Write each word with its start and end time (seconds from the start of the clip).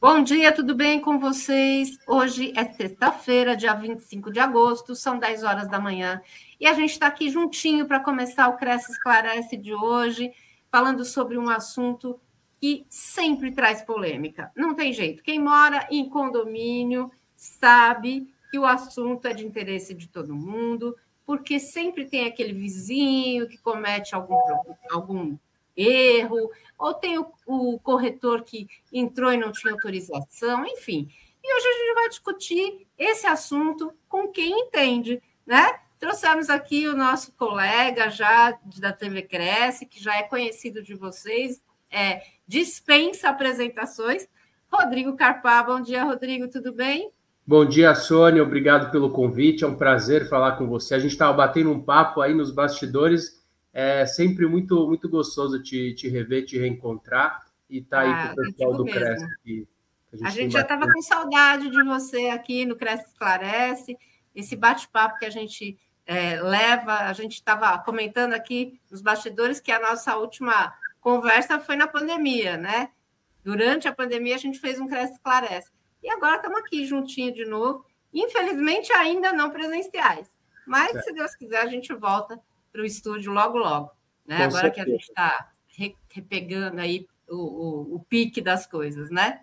Bom 0.00 0.22
dia, 0.22 0.50
tudo 0.50 0.74
bem 0.74 0.98
com 0.98 1.18
vocês? 1.18 1.98
Hoje 2.06 2.54
é 2.56 2.64
sexta-feira, 2.64 3.54
dia 3.54 3.74
25 3.74 4.32
de 4.32 4.40
agosto, 4.40 4.96
são 4.96 5.18
10 5.18 5.44
horas 5.44 5.68
da 5.68 5.78
manhã 5.78 6.22
e 6.58 6.66
a 6.66 6.72
gente 6.72 6.92
está 6.92 7.06
aqui 7.06 7.28
juntinho 7.28 7.86
para 7.86 8.00
começar 8.00 8.48
o 8.48 8.56
Cresce 8.56 8.92
Esclarece 8.92 9.58
de 9.58 9.74
hoje, 9.74 10.32
falando 10.70 11.04
sobre 11.04 11.36
um 11.36 11.50
assunto 11.50 12.18
que 12.58 12.86
sempre 12.88 13.52
traz 13.52 13.82
polêmica. 13.82 14.50
Não 14.56 14.74
tem 14.74 14.90
jeito. 14.90 15.22
Quem 15.22 15.38
mora 15.38 15.86
em 15.90 16.08
condomínio 16.08 17.12
sabe 17.36 18.26
que 18.50 18.58
o 18.58 18.64
assunto 18.64 19.28
é 19.28 19.34
de 19.34 19.44
interesse 19.44 19.92
de 19.92 20.08
todo 20.08 20.34
mundo, 20.34 20.96
porque 21.26 21.60
sempre 21.60 22.06
tem 22.06 22.24
aquele 22.24 22.54
vizinho 22.54 23.46
que 23.46 23.58
comete 23.58 24.14
algum, 24.14 24.38
algum 24.90 25.36
erro, 25.80 26.50
ou 26.78 26.94
tem 26.94 27.18
o, 27.18 27.26
o, 27.46 27.78
corretor 27.78 28.42
que 28.42 28.66
entrou 28.92 29.32
e 29.32 29.36
não 29.36 29.52
tinha 29.52 29.72
autorização, 29.72 30.66
enfim. 30.66 31.08
E 31.42 31.54
hoje 31.54 31.66
a 31.66 31.72
gente 31.72 31.94
vai 31.94 32.08
discutir 32.08 32.86
esse 32.98 33.26
assunto 33.26 33.92
com 34.08 34.28
quem 34.28 34.50
entende, 34.66 35.22
né? 35.46 35.78
Trouxemos 35.98 36.48
aqui 36.48 36.88
o 36.88 36.96
nosso 36.96 37.32
colega 37.32 38.08
já 38.08 38.58
da 38.78 38.92
TV 38.92 39.22
Cresce, 39.22 39.84
que 39.84 40.02
já 40.02 40.16
é 40.16 40.22
conhecido 40.22 40.82
de 40.82 40.94
vocês, 40.94 41.62
é, 41.90 42.22
dispensa 42.46 43.28
apresentações, 43.28 44.26
Rodrigo 44.72 45.16
Carpá. 45.16 45.62
Bom 45.62 45.80
dia, 45.80 46.04
Rodrigo, 46.04 46.48
tudo 46.48 46.72
bem? 46.72 47.10
Bom 47.46 47.66
dia, 47.66 47.94
Sônia, 47.94 48.42
obrigado 48.42 48.90
pelo 48.92 49.10
convite, 49.10 49.64
é 49.64 49.66
um 49.66 49.74
prazer 49.74 50.28
falar 50.28 50.52
com 50.52 50.68
você. 50.68 50.94
A 50.94 50.98
gente 50.98 51.10
estava 51.10 51.32
batendo 51.32 51.70
um 51.70 51.82
papo 51.82 52.20
aí 52.20 52.32
nos 52.32 52.50
bastidores 52.50 53.39
é 53.72 54.04
sempre 54.06 54.46
muito, 54.46 54.86
muito 54.86 55.08
gostoso 55.08 55.62
te, 55.62 55.94
te 55.94 56.08
rever, 56.08 56.44
te 56.44 56.58
reencontrar 56.58 57.46
e 57.68 57.78
estar 57.78 58.02
tá 58.02 58.02
aí 58.02 58.10
ah, 58.10 58.34
com 58.34 58.40
o 58.40 58.44
pessoal 58.44 58.74
do 58.74 58.84
Cresce. 58.84 59.24
A 60.12 60.16
gente, 60.16 60.26
a 60.26 60.30
gente 60.30 60.52
já 60.52 60.60
estava 60.62 60.92
com 60.92 61.02
saudade 61.02 61.70
de 61.70 61.82
você 61.84 62.28
aqui 62.28 62.66
no 62.66 62.74
Cresce 62.74 63.06
Esclarece, 63.06 63.96
esse 64.34 64.56
bate-papo 64.56 65.18
que 65.18 65.24
a 65.24 65.30
gente 65.30 65.78
é, 66.04 66.40
leva. 66.42 66.94
A 66.94 67.12
gente 67.12 67.34
estava 67.34 67.78
comentando 67.78 68.32
aqui 68.32 68.80
nos 68.90 69.00
bastidores 69.00 69.60
que 69.60 69.70
a 69.70 69.78
nossa 69.78 70.16
última 70.16 70.74
conversa 71.00 71.60
foi 71.60 71.76
na 71.76 71.86
pandemia, 71.86 72.56
né? 72.56 72.90
Durante 73.44 73.86
a 73.86 73.92
pandemia, 73.92 74.34
a 74.34 74.38
gente 74.38 74.58
fez 74.58 74.80
um 74.80 74.88
Cresce 74.88 75.12
Esclarece. 75.12 75.70
E 76.02 76.10
agora 76.10 76.36
estamos 76.36 76.58
aqui 76.58 76.84
juntinho 76.84 77.32
de 77.32 77.44
novo. 77.44 77.84
Infelizmente, 78.12 78.92
ainda 78.92 79.32
não 79.32 79.50
presenciais. 79.50 80.28
Mas, 80.66 80.94
é. 80.96 81.02
se 81.02 81.12
Deus 81.12 81.34
quiser, 81.36 81.62
a 81.62 81.66
gente 81.66 81.92
volta 81.94 82.40
para 82.72 82.82
o 82.82 82.84
estúdio 82.84 83.32
logo, 83.32 83.58
logo. 83.58 83.90
Né? 84.26 84.44
Agora 84.44 84.62
certeza. 84.62 84.72
que 84.72 84.80
a 84.80 84.84
gente 84.84 85.08
está 85.08 85.50
repegando 86.08 86.80
aí 86.80 87.06
o, 87.28 87.36
o, 87.36 87.94
o, 87.96 88.00
pique 88.08 88.40
das 88.40 88.66
coisas, 88.66 89.10
né? 89.10 89.40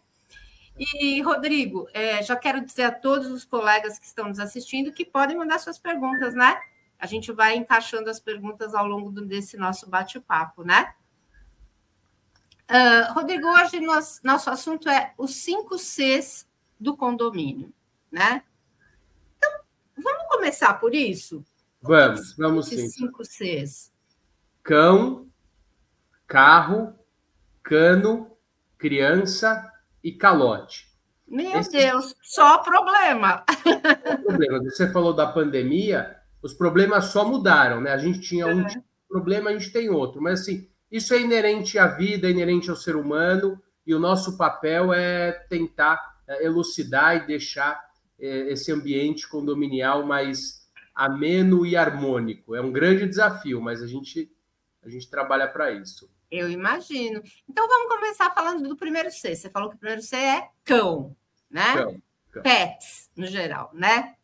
E, 0.78 1.22
Rodrigo, 1.22 1.88
é, 1.94 2.22
já 2.22 2.36
quero 2.36 2.64
dizer 2.64 2.84
a 2.84 2.92
todos 2.92 3.28
os 3.28 3.44
colegas 3.44 3.98
que 3.98 4.06
estão 4.06 4.28
nos 4.28 4.40
assistindo 4.40 4.92
que 4.92 5.04
podem 5.04 5.36
mandar 5.36 5.60
suas 5.60 5.80
perguntas, 5.80 6.36
né? 6.36 6.60
A 7.00 7.08
gente 7.08 7.32
vai 7.32 7.56
encaixando 7.56 8.10
as 8.10 8.20
perguntas 8.20 8.76
ao 8.76 8.86
longo 8.86 9.10
desse 9.22 9.58
nosso 9.58 9.90
bate-papo, 9.90 10.64
né? 10.64 10.94
Uh, 12.70 13.14
Rodrigo, 13.14 13.48
hoje 13.48 13.80
nós, 13.80 14.20
nosso 14.24 14.50
assunto 14.50 14.90
é 14.90 15.14
os 15.18 15.36
cinco 15.36 15.78
Cs 15.78 16.46
do 16.80 16.96
condomínio, 16.98 17.74
né? 18.12 18.44
Então, 19.38 19.52
vamos 19.98 20.28
começar 20.28 20.74
por 20.76 20.94
isso? 20.94 21.44
Vamos, 21.82 22.36
vamos 22.38 22.68
sim. 22.68 22.88
Cinco 22.90 23.24
Cs. 23.24 23.92
Cão, 24.64 25.28
carro, 26.26 26.94
cano, 27.64 28.32
criança 28.78 29.72
e 30.04 30.12
calote. 30.12 30.88
Meu 31.28 31.60
Esse... 31.60 31.72
Deus, 31.72 32.16
só 32.22 32.60
problema. 32.60 33.44
Só 33.64 34.18
problema. 34.18 34.64
Você 34.64 34.92
falou 34.92 35.14
da 35.14 35.28
pandemia, 35.28 36.16
os 36.42 36.54
problemas 36.54 37.06
só 37.06 37.28
mudaram, 37.28 37.82
né? 37.82 37.92
A 37.92 37.98
gente 37.98 38.22
tinha 38.22 38.48
um 38.48 38.66
é. 38.66 38.84
problema, 39.10 39.50
a 39.50 39.54
gente 39.54 39.72
tem 39.72 39.90
outro. 39.90 40.22
Mas 40.22 40.42
assim, 40.42 40.68
isso 40.92 41.14
é 41.14 41.20
inerente 41.20 41.78
à 41.78 41.88
vida, 41.88 42.28
é 42.28 42.32
inerente 42.32 42.70
ao 42.70 42.76
ser 42.76 42.96
humano, 42.96 43.62
e 43.86 43.94
o 43.94 44.00
nosso 44.00 44.38
papel 44.38 44.94
é 44.94 45.32
tentar 45.50 46.18
é, 46.28 46.46
elucidar 46.46 47.18
e 47.18 47.28
deixar 47.28 47.80
é, 48.20 48.52
esse 48.52 48.72
ambiente 48.72 49.28
condominial 49.28 50.06
mais 50.06 50.57
ameno 50.98 51.64
e 51.64 51.78
harmônico. 51.78 52.56
É 52.56 52.62
um 52.62 52.72
grande 52.72 53.08
desafio, 53.08 53.62
mas 53.62 53.84
a 53.84 53.88
gente, 53.88 54.32
a 54.84 54.90
gente 54.90 55.08
trabalha 55.08 55.48
para 55.48 55.72
isso. 55.72 56.10
Eu 56.30 56.50
imagino. 56.50 57.22
Então 57.48 57.68
vamos 57.68 57.94
começar 57.94 58.34
falando 58.34 58.68
do 58.68 58.76
primeiro 58.76 59.12
C. 59.12 59.36
Você 59.36 59.50
falou 59.50 59.70
que 59.70 59.76
o 59.76 59.80
primeiro 59.80 60.02
C 60.02 60.16
é 60.16 60.50
cão, 60.66 61.16
né? 61.50 61.76
Cão, 61.76 62.02
cão. 62.32 62.44
Pets, 62.44 63.12
no 63.16 63.28
geral, 63.28 63.70
né? 63.74 64.16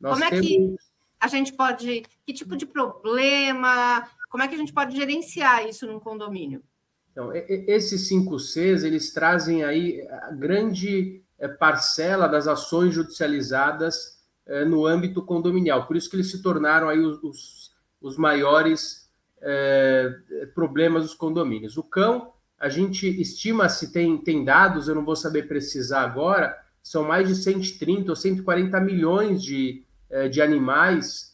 Nós 0.00 0.18
como 0.18 0.30
temos... 0.30 0.46
é 0.46 0.48
que 0.48 0.76
a 1.18 1.26
gente 1.26 1.52
pode. 1.52 2.04
Que 2.24 2.32
tipo 2.32 2.56
de 2.56 2.66
problema? 2.66 4.08
Como 4.30 4.44
é 4.44 4.48
que 4.48 4.54
a 4.54 4.58
gente 4.58 4.72
pode 4.72 4.96
gerenciar 4.96 5.66
isso 5.68 5.86
num 5.86 5.98
condomínio? 5.98 6.62
Então, 7.10 7.32
esses 7.34 8.08
cinco 8.08 8.38
Cs, 8.38 8.82
eles 8.84 9.12
trazem 9.12 9.62
aí 9.62 10.06
a 10.08 10.32
grande 10.32 11.22
eh, 11.38 11.48
parcela 11.48 12.26
das 12.26 12.48
ações 12.48 12.92
judicializadas 12.92 14.13
é, 14.46 14.64
no 14.64 14.86
âmbito 14.86 15.22
condominial. 15.22 15.86
Por 15.86 15.96
isso 15.96 16.08
que 16.08 16.16
eles 16.16 16.30
se 16.30 16.42
tornaram 16.42 16.88
aí 16.88 16.98
os, 16.98 17.72
os 18.00 18.16
maiores 18.18 19.08
é, 19.40 20.18
problemas 20.54 21.04
dos 21.04 21.14
condomínios. 21.14 21.76
O 21.76 21.82
cão, 21.82 22.32
a 22.58 22.68
gente 22.68 23.08
estima 23.20 23.68
se 23.68 23.92
tem, 23.92 24.18
tem 24.18 24.44
dados, 24.44 24.86
eu 24.86 24.94
não 24.94 25.04
vou 25.04 25.16
saber 25.16 25.48
precisar 25.48 26.02
agora, 26.02 26.56
são 26.82 27.04
mais 27.04 27.26
de 27.26 27.34
130 27.34 28.10
ou 28.10 28.16
140 28.16 28.78
milhões 28.80 29.42
de, 29.42 29.82
é, 30.10 30.28
de 30.28 30.42
animais 30.42 31.32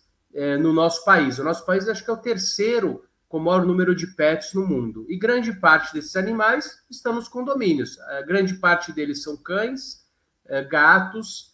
no 0.61 0.73
nosso 0.73 1.05
país. 1.05 1.41
O 1.41 1.43
nosso 1.43 1.67
país 1.67 1.89
acho 1.89 2.05
que 2.05 2.11
é 2.11 2.13
o 2.13 2.17
terceiro 2.17 3.03
com 3.29 3.39
o 3.39 3.41
maior 3.41 3.67
número 3.67 3.97
de 3.97 4.07
pets 4.07 4.55
no 4.55 4.65
mundo. 4.65 5.05
E 5.09 5.19
grande 5.19 5.53
parte 5.53 5.93
desses 5.93 6.15
animais 6.15 6.85
estão 6.89 7.13
nos 7.13 7.27
condomínios. 7.27 7.99
A 7.99 8.23
grande 8.23 8.55
parte 8.55 8.93
deles 8.93 9.25
são 9.25 9.37
cães, 9.37 10.07
gatos, 10.71 11.50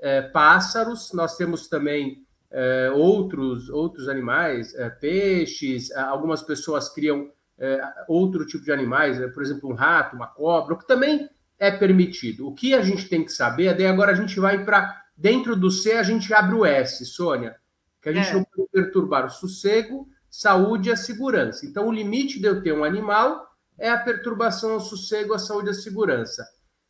é, 0.00 0.22
pássaros, 0.22 1.12
nós 1.12 1.36
temos 1.36 1.68
também 1.68 2.24
é, 2.50 2.90
outros, 2.94 3.68
outros 3.68 4.08
animais, 4.08 4.74
é, 4.74 4.88
peixes, 4.88 5.90
é, 5.90 6.00
algumas 6.00 6.42
pessoas 6.42 6.88
criam 6.88 7.30
é, 7.58 7.80
outro 8.08 8.46
tipo 8.46 8.64
de 8.64 8.72
animais, 8.72 9.18
né, 9.18 9.28
por 9.28 9.42
exemplo, 9.42 9.70
um 9.70 9.74
rato, 9.74 10.16
uma 10.16 10.28
cobra, 10.28 10.74
o 10.74 10.78
que 10.78 10.86
também 10.86 11.28
é 11.58 11.70
permitido. 11.70 12.46
O 12.46 12.54
que 12.54 12.74
a 12.74 12.82
gente 12.82 13.08
tem 13.08 13.24
que 13.24 13.32
saber, 13.32 13.76
daí 13.76 13.86
agora 13.86 14.12
a 14.12 14.14
gente 14.14 14.38
vai 14.38 14.64
para 14.64 15.02
dentro 15.16 15.56
do 15.56 15.70
C, 15.70 15.92
a 15.92 16.02
gente 16.02 16.32
abre 16.32 16.54
o 16.54 16.64
S, 16.64 17.04
Sônia, 17.04 17.56
que 18.00 18.08
a 18.08 18.12
gente 18.12 18.30
é. 18.30 18.34
não 18.34 18.44
pode 18.44 18.68
perturbar 18.70 19.26
o 19.26 19.30
sossego, 19.30 20.08
saúde 20.30 20.88
e 20.88 20.92
a 20.92 20.96
segurança. 20.96 21.66
Então, 21.66 21.88
o 21.88 21.92
limite 21.92 22.38
de 22.38 22.46
eu 22.46 22.62
ter 22.62 22.72
um 22.72 22.84
animal 22.84 23.48
é 23.76 23.90
a 23.90 23.98
perturbação 23.98 24.72
ao 24.72 24.80
sossego, 24.80 25.34
à 25.34 25.38
saúde 25.38 25.68
e 25.68 25.70
à 25.70 25.74
segurança. 25.74 26.46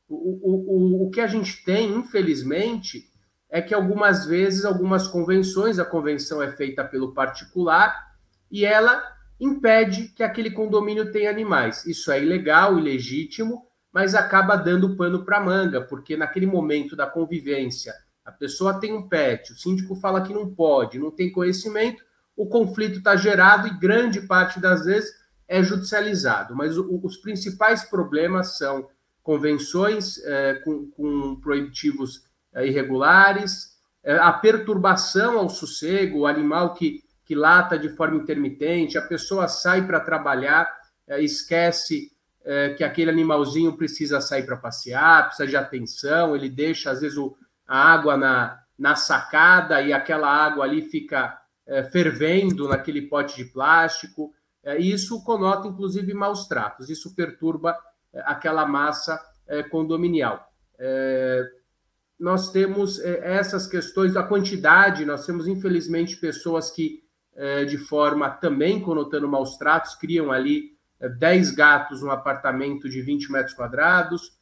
O, 0.08 1.04
o, 1.04 1.06
o 1.06 1.10
que 1.10 1.20
a 1.20 1.26
gente 1.26 1.64
tem, 1.64 1.90
infelizmente, 1.94 3.10
é 3.50 3.60
que 3.60 3.74
algumas 3.74 4.26
vezes, 4.26 4.64
algumas 4.64 5.06
convenções, 5.06 5.78
a 5.78 5.84
convenção 5.84 6.42
é 6.42 6.50
feita 6.52 6.84
pelo 6.84 7.12
particular 7.12 7.94
e 8.50 8.64
ela 8.64 9.02
impede 9.40 10.08
que 10.08 10.22
aquele 10.22 10.50
condomínio 10.50 11.12
tenha 11.12 11.30
animais. 11.30 11.86
Isso 11.86 12.10
é 12.10 12.22
ilegal, 12.22 12.78
ilegítimo, 12.78 13.66
mas 13.92 14.14
acaba 14.14 14.56
dando 14.56 14.96
pano 14.96 15.24
para 15.24 15.40
manga, 15.40 15.80
porque 15.80 16.16
naquele 16.16 16.46
momento 16.46 16.96
da 16.96 17.06
convivência, 17.06 17.94
a 18.24 18.32
pessoa 18.32 18.78
tem 18.78 18.92
um 18.92 19.08
pet, 19.08 19.52
o 19.52 19.56
síndico 19.56 19.94
fala 19.96 20.22
que 20.22 20.34
não 20.34 20.54
pode, 20.54 20.98
não 20.98 21.10
tem 21.10 21.32
conhecimento, 21.32 22.02
o 22.36 22.46
conflito 22.46 22.98
está 22.98 23.16
gerado 23.16 23.66
e 23.66 23.78
grande 23.78 24.20
parte 24.20 24.60
das 24.60 24.84
vezes 24.84 25.10
é 25.48 25.62
judicializado. 25.62 26.54
Mas 26.54 26.76
os 26.76 27.16
principais 27.16 27.84
problemas 27.84 28.58
são 28.58 28.88
convenções 29.28 30.16
é, 30.24 30.54
com, 30.64 30.90
com, 30.92 31.36
proibitivos 31.36 32.24
é, 32.54 32.66
irregulares, 32.66 33.76
é, 34.02 34.16
a 34.16 34.32
perturbação 34.32 35.38
ao 35.38 35.50
sossego, 35.50 36.20
o 36.20 36.26
animal 36.26 36.72
que, 36.72 37.04
que 37.26 37.34
lata 37.34 37.78
de 37.78 37.90
forma 37.90 38.16
intermitente, 38.16 38.96
a 38.96 39.02
pessoa 39.02 39.46
sai 39.46 39.86
para 39.86 40.00
trabalhar, 40.00 40.66
é, 41.06 41.20
esquece 41.20 42.10
é, 42.42 42.70
que 42.70 42.82
aquele 42.82 43.10
animalzinho 43.10 43.76
precisa 43.76 44.18
sair 44.18 44.46
para 44.46 44.56
passear, 44.56 45.26
precisa 45.26 45.46
de 45.46 45.56
atenção, 45.58 46.34
ele 46.34 46.48
deixa, 46.48 46.90
às 46.90 47.02
vezes, 47.02 47.18
o, 47.18 47.36
a 47.66 47.92
água 47.92 48.16
na, 48.16 48.58
na 48.78 48.96
sacada 48.96 49.82
e 49.82 49.92
aquela 49.92 50.30
água 50.30 50.64
ali 50.64 50.80
fica 50.80 51.38
fervendo 51.92 52.66
naquele 52.66 53.02
pote 53.02 53.36
de 53.36 53.44
plástico. 53.44 54.32
Isso 54.78 55.22
conota, 55.22 55.68
inclusive, 55.68 56.14
maus 56.14 56.48
tratos, 56.48 56.88
isso 56.88 57.14
perturba 57.14 57.76
aquela 58.24 58.66
massa 58.66 59.20
é, 59.46 59.62
condominial. 59.62 60.46
É, 60.78 61.44
nós 62.18 62.50
temos 62.50 62.98
essas 62.98 63.66
questões 63.66 64.14
da 64.14 64.24
quantidade, 64.24 65.04
nós 65.04 65.24
temos, 65.24 65.46
infelizmente, 65.46 66.16
pessoas 66.16 66.68
que, 66.68 67.04
de 67.68 67.78
forma 67.78 68.28
também 68.28 68.80
conotando 68.80 69.28
maus 69.28 69.56
tratos, 69.56 69.94
criam 69.94 70.32
ali 70.32 70.72
10 71.20 71.52
é, 71.52 71.54
gatos 71.54 72.02
num 72.02 72.10
apartamento 72.10 72.88
de 72.88 73.00
20 73.00 73.30
metros 73.30 73.54
quadrados, 73.54 74.32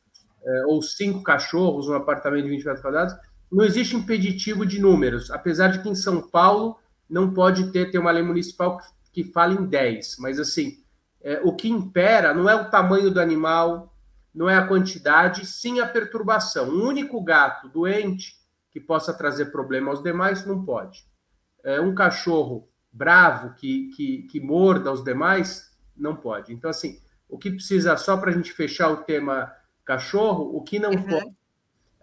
ou 0.69 0.81
cinco 0.81 1.23
cachorros, 1.23 1.87
um 1.87 1.93
apartamento 1.95 2.45
de 2.45 2.51
20 2.51 2.65
metros 2.65 2.83
quadrados, 2.83 3.15
não 3.53 3.65
existe 3.65 3.95
impeditivo 3.95 4.65
de 4.65 4.81
números, 4.81 5.31
apesar 5.31 5.69
de 5.69 5.83
que 5.83 5.89
em 5.89 5.95
São 5.95 6.23
Paulo 6.23 6.79
não 7.09 7.33
pode 7.33 7.71
ter, 7.73 7.91
ter 7.91 7.99
uma 7.99 8.11
lei 8.11 8.23
municipal 8.23 8.79
que, 9.13 9.25
fala 9.25 9.55
em 9.55 9.67
10, 9.67 10.17
mas 10.19 10.39
assim, 10.39 10.79
é, 11.27 11.41
o 11.43 11.53
que 11.53 11.69
impera 11.69 12.33
não 12.33 12.49
é 12.49 12.55
o 12.55 12.71
tamanho 12.71 13.11
do 13.11 13.21
animal, 13.21 13.93
não 14.33 14.49
é 14.49 14.57
a 14.57 14.65
quantidade, 14.65 15.45
sim 15.45 15.81
a 15.81 15.87
perturbação. 15.87 16.69
Um 16.69 16.87
único 16.87 17.21
gato 17.21 17.69
doente 17.69 18.37
que 18.71 18.79
possa 18.79 19.13
trazer 19.13 19.47
problema 19.47 19.91
aos 19.91 20.01
demais 20.01 20.47
não 20.47 20.65
pode. 20.65 21.05
É, 21.65 21.81
um 21.81 21.93
cachorro 21.97 22.69
bravo 22.93 23.55
que, 23.55 23.91
que, 23.97 24.23
que 24.31 24.39
morda 24.39 24.93
os 24.93 25.03
demais 25.03 25.77
não 25.97 26.15
pode. 26.15 26.53
Então, 26.53 26.71
assim, 26.71 27.01
o 27.29 27.37
que 27.37 27.51
precisa, 27.51 27.97
só 27.97 28.17
para 28.17 28.31
a 28.31 28.33
gente 28.33 28.53
fechar 28.53 28.89
o 28.93 28.99
tema 28.99 29.53
cachorro, 29.85 30.57
o 30.57 30.63
que 30.63 30.79
não 30.79 30.91
uhum. 30.91 31.09
pode, 31.09 31.37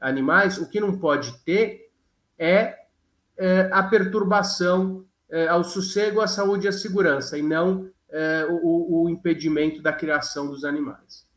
animais, 0.01 0.57
o 0.57 0.69
que 0.69 0.81
não 0.81 0.99
pode 0.99 1.31
ter 1.45 1.89
é, 2.37 2.77
é 3.37 3.69
a 3.71 3.83
perturbação 3.83 5.05
é, 5.29 5.47
ao 5.47 5.63
sossego, 5.63 6.19
à 6.19 6.27
saúde 6.27 6.65
e 6.65 6.67
à 6.67 6.73
segurança, 6.73 7.37
e 7.37 7.41
não 7.41 7.89
é, 8.13 8.45
o, 8.47 9.03
o 9.03 9.09
impedimento 9.09 9.81
da 9.81 9.91
criação 9.91 10.47
dos 10.47 10.63
animais. 10.63 11.27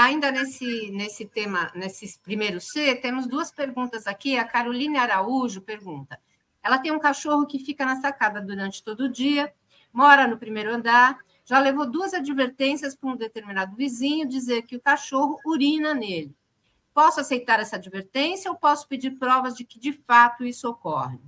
Ainda 0.00 0.30
nesse, 0.30 0.90
nesse 0.90 1.26
tema, 1.26 1.70
nesse 1.74 2.18
primeiro 2.20 2.60
C, 2.60 2.94
temos 2.96 3.26
duas 3.26 3.50
perguntas 3.50 4.06
aqui. 4.06 4.36
A 4.36 4.44
Caroline 4.44 4.96
Araújo 4.98 5.60
pergunta: 5.60 6.18
ela 6.62 6.78
tem 6.78 6.90
um 6.90 6.98
cachorro 6.98 7.46
que 7.46 7.58
fica 7.58 7.84
na 7.84 8.00
sacada 8.00 8.40
durante 8.40 8.82
todo 8.82 9.04
o 9.04 9.08
dia, 9.08 9.52
mora 9.92 10.26
no 10.26 10.38
primeiro 10.38 10.74
andar, 10.74 11.18
já 11.44 11.58
levou 11.58 11.90
duas 11.90 12.14
advertências 12.14 12.94
para 12.94 13.10
um 13.10 13.16
determinado 13.16 13.76
vizinho 13.76 14.28
dizer 14.28 14.62
que 14.62 14.76
o 14.76 14.80
cachorro 14.80 15.38
urina 15.44 15.92
nele. 15.92 16.34
Posso 16.94 17.20
aceitar 17.20 17.58
essa 17.58 17.76
advertência 17.76 18.50
ou 18.50 18.56
posso 18.56 18.86
pedir 18.86 19.12
provas 19.12 19.54
de 19.54 19.64
que 19.64 19.78
de 19.78 19.92
fato 19.92 20.44
isso 20.44 20.68
ocorre? 20.68 21.18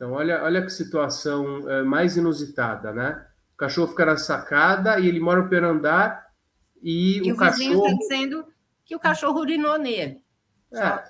Então, 0.00 0.12
olha, 0.12 0.42
olha 0.42 0.62
que 0.62 0.70
situação 0.70 1.68
é, 1.68 1.82
mais 1.82 2.16
inusitada, 2.16 2.90
né? 2.90 3.22
O 3.52 3.56
cachorro 3.58 3.88
fica 3.88 4.06
na 4.06 4.16
sacada 4.16 4.98
e 4.98 5.06
ele 5.06 5.20
mora 5.20 5.42
no 5.42 5.46
primeiro 5.46 5.76
andar 5.76 6.26
e, 6.82 7.18
e 7.18 7.30
o, 7.30 7.34
o 7.34 7.36
cachorro. 7.36 7.84
está 7.86 7.98
dizendo 7.98 8.46
que 8.82 8.96
o 8.96 8.98
cachorro 8.98 9.38
urinou 9.40 9.76
nele. 9.76 10.24
É, 10.72 10.76
Só, 10.78 11.02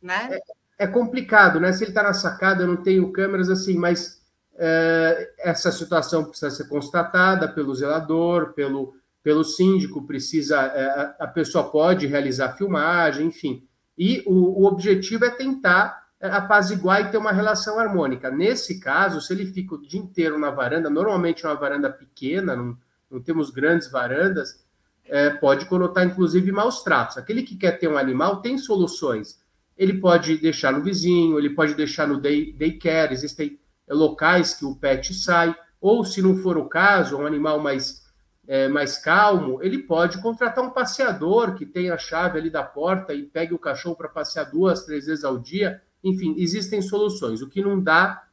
né? 0.00 0.38
é, 0.78 0.84
é 0.84 0.86
complicado, 0.86 1.58
né? 1.58 1.72
Se 1.72 1.82
ele 1.82 1.90
está 1.90 2.04
na 2.04 2.14
sacada, 2.14 2.62
eu 2.62 2.68
não 2.68 2.76
tenho 2.76 3.10
câmeras 3.10 3.50
assim, 3.50 3.76
mas 3.76 4.22
é, 4.54 5.32
essa 5.40 5.72
situação 5.72 6.24
precisa 6.24 6.52
ser 6.52 6.68
constatada 6.68 7.48
pelo 7.48 7.74
zelador, 7.74 8.52
pelo, 8.52 8.94
pelo 9.20 9.42
síndico, 9.42 10.06
precisa 10.06 10.60
é, 10.62 11.16
a 11.18 11.26
pessoa 11.26 11.72
pode 11.72 12.06
realizar 12.06 12.56
filmagem, 12.56 13.26
enfim. 13.26 13.66
E 13.98 14.22
o, 14.28 14.62
o 14.62 14.64
objetivo 14.64 15.24
é 15.24 15.30
tentar 15.30 16.07
apaziguar 16.20 17.00
e 17.00 17.10
ter 17.10 17.18
uma 17.18 17.32
relação 17.32 17.78
harmônica. 17.78 18.30
Nesse 18.30 18.80
caso, 18.80 19.20
se 19.20 19.32
ele 19.32 19.46
fica 19.46 19.74
o 19.74 19.80
dia 19.80 20.00
inteiro 20.00 20.38
na 20.38 20.50
varanda, 20.50 20.90
normalmente 20.90 21.46
é 21.46 21.48
uma 21.48 21.54
varanda 21.54 21.90
pequena, 21.90 22.56
não, 22.56 22.76
não 23.10 23.20
temos 23.20 23.50
grandes 23.50 23.90
varandas, 23.90 24.64
é, 25.04 25.30
pode 25.30 25.66
conotar 25.66 26.04
inclusive 26.04 26.50
maus 26.52 26.82
tratos. 26.82 27.16
Aquele 27.16 27.42
que 27.42 27.56
quer 27.56 27.78
ter 27.78 27.88
um 27.88 27.96
animal 27.96 28.42
tem 28.42 28.58
soluções. 28.58 29.40
Ele 29.76 29.94
pode 29.94 30.38
deixar 30.38 30.72
no 30.72 30.82
vizinho, 30.82 31.38
ele 31.38 31.50
pode 31.50 31.74
deixar 31.74 32.06
no 32.06 32.20
day, 32.20 32.52
daycare, 32.52 33.12
existem 33.12 33.58
locais 33.88 34.54
que 34.54 34.64
o 34.64 34.74
pet 34.74 35.14
sai, 35.14 35.54
ou 35.80 36.04
se 36.04 36.20
não 36.20 36.36
for 36.36 36.58
o 36.58 36.68
caso, 36.68 37.16
um 37.16 37.26
animal 37.26 37.60
mais, 37.60 38.02
é, 38.46 38.68
mais 38.68 38.98
calmo, 38.98 39.62
ele 39.62 39.78
pode 39.78 40.20
contratar 40.20 40.64
um 40.64 40.70
passeador 40.70 41.54
que 41.54 41.64
tenha 41.64 41.94
a 41.94 41.98
chave 41.98 42.38
ali 42.38 42.50
da 42.50 42.64
porta 42.64 43.14
e 43.14 43.22
pegue 43.22 43.54
o 43.54 43.58
cachorro 43.58 43.96
para 43.96 44.08
passear 44.08 44.50
duas, 44.50 44.84
três 44.84 45.06
vezes 45.06 45.24
ao 45.24 45.38
dia. 45.38 45.80
Enfim, 46.02 46.34
existem 46.38 46.80
soluções. 46.80 47.42
O 47.42 47.48
que 47.48 47.62
não 47.62 47.80
dá 47.80 48.24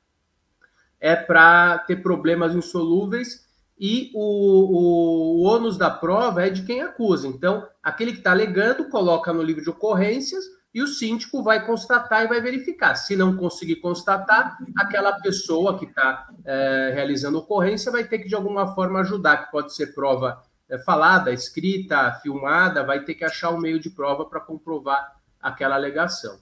é 1.00 1.16
para 1.16 1.80
ter 1.80 1.98
problemas 1.98 2.56
insolúveis 2.56 3.46
e 3.78 4.12
o, 4.14 4.22
o, 4.22 5.42
o 5.42 5.44
ônus 5.44 5.78
da 5.78 5.90
prova 5.90 6.46
é 6.46 6.50
de 6.50 6.64
quem 6.64 6.82
acusa. 6.82 7.28
Então, 7.28 7.68
aquele 7.84 8.12
que 8.14 8.20
está 8.20 8.32
alegando 8.32 8.90
coloca 8.90 9.34
no 9.34 9.42
livro 9.42 9.62
de 9.62 9.70
ocorrências 9.70 10.44
e 10.74 10.82
o 10.82 10.88
síndico 10.88 11.42
vai 11.42 11.66
constatar 11.66 12.26
e 12.26 12.28
vai 12.28 12.42
verificar. 12.42 12.96
Se 12.96 13.16
não 13.16 13.36
conseguir 13.38 13.78
constatar, 13.78 14.58
aquela 14.78 15.14
pessoa 15.22 15.80
que 15.80 15.86
está 15.86 16.28
é, 16.44 16.92
realizando 16.94 17.38
ocorrência 17.38 17.92
vai 17.92 18.04
ter 18.04 18.20
que, 18.20 18.28
de 18.28 18.36
alguma 18.36 18.74
forma, 18.76 19.00
ajudar, 19.00 19.46
que 19.46 19.52
pode 19.52 19.74
ser 19.74 19.94
prova 19.94 20.42
é, 20.70 20.78
falada, 20.80 21.32
escrita, 21.32 22.12
filmada, 22.22 22.84
vai 22.84 23.04
ter 23.04 23.14
que 23.14 23.24
achar 23.24 23.52
um 23.52 23.58
meio 23.58 23.80
de 23.80 23.90
prova 23.90 24.26
para 24.26 24.42
comprovar 24.42 25.16
aquela 25.42 25.76
alegação. 25.76 26.40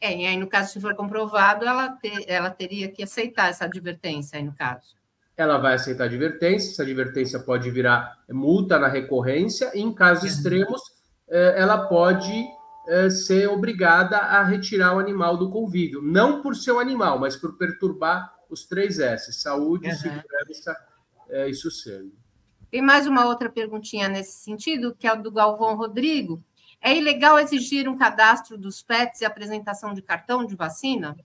É, 0.00 0.16
e 0.16 0.26
aí, 0.26 0.36
no 0.36 0.46
caso, 0.46 0.72
se 0.72 0.80
for 0.80 0.94
comprovado, 0.94 1.64
ela, 1.64 1.88
ter, 1.90 2.24
ela 2.28 2.50
teria 2.50 2.88
que 2.88 3.02
aceitar 3.02 3.48
essa 3.48 3.64
advertência, 3.64 4.38
aí, 4.38 4.44
no 4.44 4.54
caso. 4.54 4.96
Ela 5.36 5.58
vai 5.58 5.74
aceitar 5.74 6.04
a 6.04 6.06
advertência, 6.06 6.70
essa 6.70 6.82
advertência 6.82 7.40
pode 7.40 7.70
virar 7.70 8.18
multa 8.28 8.78
na 8.78 8.88
recorrência, 8.88 9.70
e 9.74 9.80
em 9.80 9.92
casos 9.92 10.24
uhum. 10.24 10.28
extremos, 10.30 10.80
é, 11.28 11.60
ela 11.60 11.88
pode 11.88 12.32
é, 12.88 13.10
ser 13.10 13.48
obrigada 13.48 14.18
a 14.18 14.42
retirar 14.42 14.96
o 14.96 14.98
animal 14.98 15.36
do 15.36 15.50
convívio. 15.50 16.00
Não 16.00 16.42
por 16.42 16.56
ser 16.56 16.72
um 16.72 16.78
animal, 16.78 17.18
mas 17.18 17.36
por 17.36 17.56
perturbar 17.58 18.32
os 18.48 18.64
três 18.66 18.98
S: 18.98 19.32
saúde, 19.32 19.88
uhum. 19.88 19.94
segurança 19.94 20.76
é, 21.28 21.48
e 21.48 21.54
sossego. 21.54 22.12
Tem 22.70 22.82
mais 22.82 23.06
uma 23.06 23.26
outra 23.26 23.50
perguntinha 23.50 24.08
nesse 24.08 24.42
sentido, 24.42 24.94
que 24.94 25.06
é 25.06 25.12
o 25.12 25.22
do 25.22 25.30
Galvão 25.30 25.76
Rodrigo. 25.76 26.42
É 26.80 26.96
ilegal 26.96 27.38
exigir 27.38 27.88
um 27.88 27.96
cadastro 27.96 28.56
dos 28.56 28.82
pets 28.82 29.20
e 29.20 29.24
apresentação 29.24 29.92
de 29.92 30.02
cartão 30.02 30.44
de 30.44 30.54
vacina? 30.54 31.16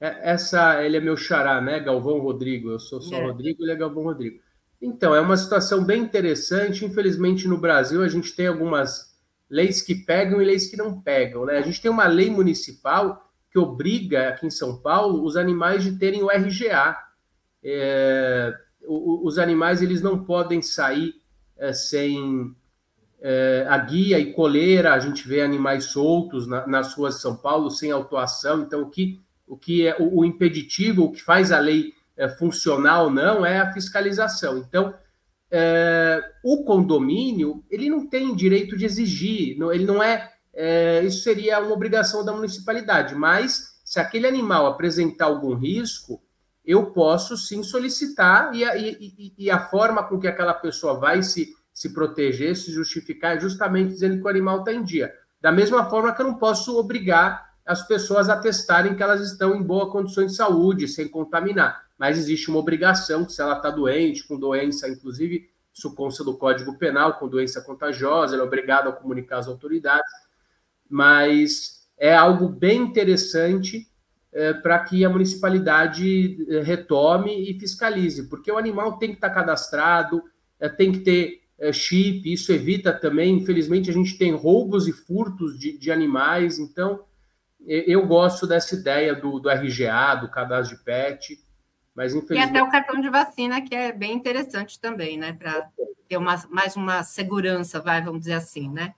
É, 0.00 0.32
essa, 0.32 0.82
ele 0.84 0.96
é 0.96 1.00
meu 1.00 1.16
xará, 1.16 1.60
né, 1.60 1.80
Galvão 1.80 2.18
Rodrigo? 2.18 2.70
Eu 2.70 2.78
sou 2.78 3.00
só 3.00 3.16
é. 3.16 3.24
Rodrigo, 3.24 3.62
ele 3.62 3.72
é 3.72 3.76
Galvão 3.76 4.04
Rodrigo. 4.04 4.40
Então, 4.80 5.14
é 5.14 5.20
uma 5.20 5.36
situação 5.36 5.84
bem 5.84 6.02
interessante. 6.02 6.84
Infelizmente, 6.84 7.48
no 7.48 7.58
Brasil, 7.58 8.02
a 8.02 8.08
gente 8.08 8.34
tem 8.34 8.46
algumas 8.46 9.16
leis 9.48 9.80
que 9.80 9.94
pegam 9.94 10.40
e 10.40 10.44
leis 10.44 10.66
que 10.66 10.76
não 10.76 11.00
pegam. 11.00 11.46
Né? 11.46 11.58
A 11.58 11.62
gente 11.62 11.80
tem 11.80 11.90
uma 11.90 12.06
lei 12.06 12.30
municipal 12.30 13.30
que 13.50 13.58
obriga, 13.58 14.28
aqui 14.28 14.46
em 14.46 14.50
São 14.50 14.78
Paulo, 14.78 15.24
os 15.24 15.36
animais 15.36 15.82
de 15.82 15.98
terem 15.98 16.22
o 16.22 16.28
RGA. 16.28 16.96
É, 17.64 18.54
os 18.86 19.38
animais 19.38 19.82
eles 19.82 20.02
não 20.02 20.22
podem 20.24 20.62
sair 20.62 21.14
é, 21.56 21.72
sem 21.72 22.54
é, 23.20 23.66
a 23.68 23.78
guia 23.78 24.18
e 24.18 24.32
coleira. 24.32 24.94
A 24.94 24.98
gente 24.98 25.26
vê 25.26 25.42
animais 25.42 25.86
soltos 25.86 26.46
na, 26.46 26.66
nas 26.66 26.94
ruas 26.94 27.16
de 27.16 27.20
São 27.22 27.36
Paulo 27.36 27.70
sem 27.70 27.90
autuação. 27.90 28.62
Então, 28.62 28.82
o 28.82 28.90
que, 28.90 29.20
o 29.46 29.56
que 29.56 29.86
é 29.86 29.96
o, 29.98 30.20
o 30.20 30.24
impeditivo, 30.24 31.04
o 31.04 31.12
que 31.12 31.22
faz 31.22 31.52
a 31.52 31.58
lei 31.58 31.92
é, 32.16 32.28
funcionar 32.28 33.02
ou 33.02 33.10
não, 33.10 33.44
é 33.44 33.58
a 33.58 33.72
fiscalização. 33.72 34.58
Então, 34.58 34.94
é, 35.50 36.22
o 36.42 36.64
condomínio 36.64 37.64
ele 37.70 37.88
não 37.88 38.06
tem 38.06 38.34
direito 38.34 38.76
de 38.76 38.84
exigir, 38.84 39.56
não, 39.56 39.72
ele 39.72 39.84
não 39.84 40.02
é, 40.02 40.32
é, 40.52 41.04
Isso 41.04 41.22
seria 41.22 41.60
uma 41.60 41.72
obrigação 41.72 42.24
da 42.24 42.32
municipalidade, 42.32 43.14
mas 43.14 43.76
se 43.84 44.00
aquele 44.00 44.26
animal 44.26 44.66
apresentar 44.66 45.26
algum 45.26 45.54
risco, 45.54 46.20
eu 46.64 46.86
posso 46.86 47.36
sim 47.36 47.62
solicitar 47.62 48.52
e 48.52 48.64
a, 48.64 48.76
e, 48.76 49.32
e 49.38 49.50
a 49.50 49.60
forma 49.68 50.02
com 50.02 50.18
que 50.18 50.26
aquela 50.26 50.54
pessoa 50.54 50.98
vai 50.98 51.22
se, 51.22 51.54
se 51.76 51.92
proteger, 51.92 52.56
se 52.56 52.72
justificar, 52.72 53.36
é 53.36 53.40
justamente 53.40 53.90
dizendo 53.90 54.16
que 54.16 54.24
o 54.24 54.28
animal 54.28 54.60
está 54.60 54.72
em 54.72 54.82
dia. 54.82 55.12
Da 55.40 55.52
mesma 55.52 55.90
forma 55.90 56.14
que 56.14 56.22
eu 56.22 56.26
não 56.26 56.34
posso 56.34 56.78
obrigar 56.78 57.54
as 57.66 57.86
pessoas 57.86 58.30
a 58.30 58.36
testarem 58.36 58.94
que 58.94 59.02
elas 59.02 59.20
estão 59.20 59.54
em 59.54 59.62
boa 59.62 59.90
condição 59.90 60.24
de 60.24 60.34
saúde, 60.34 60.88
sem 60.88 61.06
contaminar 61.06 61.86
mas 61.98 62.18
existe 62.18 62.50
uma 62.50 62.58
obrigação 62.58 63.24
que 63.24 63.32
se 63.32 63.40
ela 63.40 63.56
está 63.56 63.70
doente, 63.70 64.26
com 64.26 64.38
doença, 64.38 64.88
inclusive 64.88 65.48
isso 65.72 65.94
consta 65.94 66.24
do 66.24 66.36
Código 66.36 66.78
Penal, 66.78 67.18
com 67.18 67.28
doença 67.28 67.60
contagiosa, 67.60 68.34
ela 68.34 68.44
é 68.44 68.46
obrigada 68.46 68.88
a 68.88 68.92
comunicar 68.92 69.38
às 69.38 69.48
autoridades, 69.48 70.10
mas 70.88 71.86
é 71.98 72.14
algo 72.14 72.48
bem 72.48 72.82
interessante 72.82 73.86
é, 74.32 74.52
para 74.52 74.78
que 74.80 75.04
a 75.04 75.10
municipalidade 75.10 76.46
é, 76.50 76.62
retome 76.62 77.50
e 77.50 77.58
fiscalize, 77.58 78.28
porque 78.28 78.50
o 78.50 78.58
animal 78.58 78.98
tem 78.98 79.10
que 79.10 79.16
estar 79.16 79.28
tá 79.28 79.34
cadastrado, 79.34 80.22
é, 80.58 80.68
tem 80.68 80.92
que 80.92 81.00
ter 81.00 81.42
é, 81.58 81.72
chip, 81.72 82.30
isso 82.30 82.52
evita 82.52 82.92
também, 82.92 83.36
infelizmente, 83.36 83.90
a 83.90 83.92
gente 83.92 84.18
tem 84.18 84.32
roubos 84.32 84.86
e 84.86 84.92
furtos 84.92 85.58
de, 85.58 85.76
de 85.78 85.90
animais, 85.90 86.58
então 86.58 87.04
eu 87.66 88.06
gosto 88.06 88.46
dessa 88.46 88.76
ideia 88.76 89.12
do, 89.14 89.40
do 89.40 89.50
RGA, 89.50 90.14
do 90.20 90.30
cadastro 90.30 90.76
de 90.76 90.84
pet, 90.84 91.44
mas 91.94 92.14
infelizmente... 92.14 92.54
E 92.54 92.58
até 92.58 92.62
o 92.62 92.70
cartão 92.70 93.00
de 93.00 93.10
vacina, 93.10 93.60
que 93.60 93.74
é 93.74 93.90
bem 93.90 94.12
interessante 94.12 94.78
também, 94.78 95.18
né? 95.18 95.32
Para 95.32 95.68
ter 96.08 96.16
uma, 96.16 96.40
mais 96.48 96.76
uma 96.76 97.02
segurança, 97.02 97.80
vai, 97.80 98.00
vamos 98.00 98.20
dizer 98.20 98.34
assim, 98.34 98.68
né? 98.68 98.94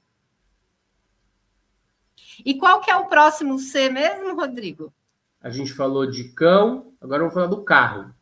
E 2.44 2.54
qual 2.58 2.80
que 2.80 2.90
é 2.90 2.96
o 2.96 3.06
próximo 3.06 3.58
C 3.58 3.88
mesmo, 3.88 4.34
Rodrigo? 4.34 4.92
A 5.40 5.48
gente 5.48 5.72
falou 5.72 6.04
de 6.04 6.24
cão, 6.32 6.92
agora 7.00 7.20
vamos 7.20 7.34
falar 7.34 7.46
do 7.46 7.62
carro. 7.62 8.14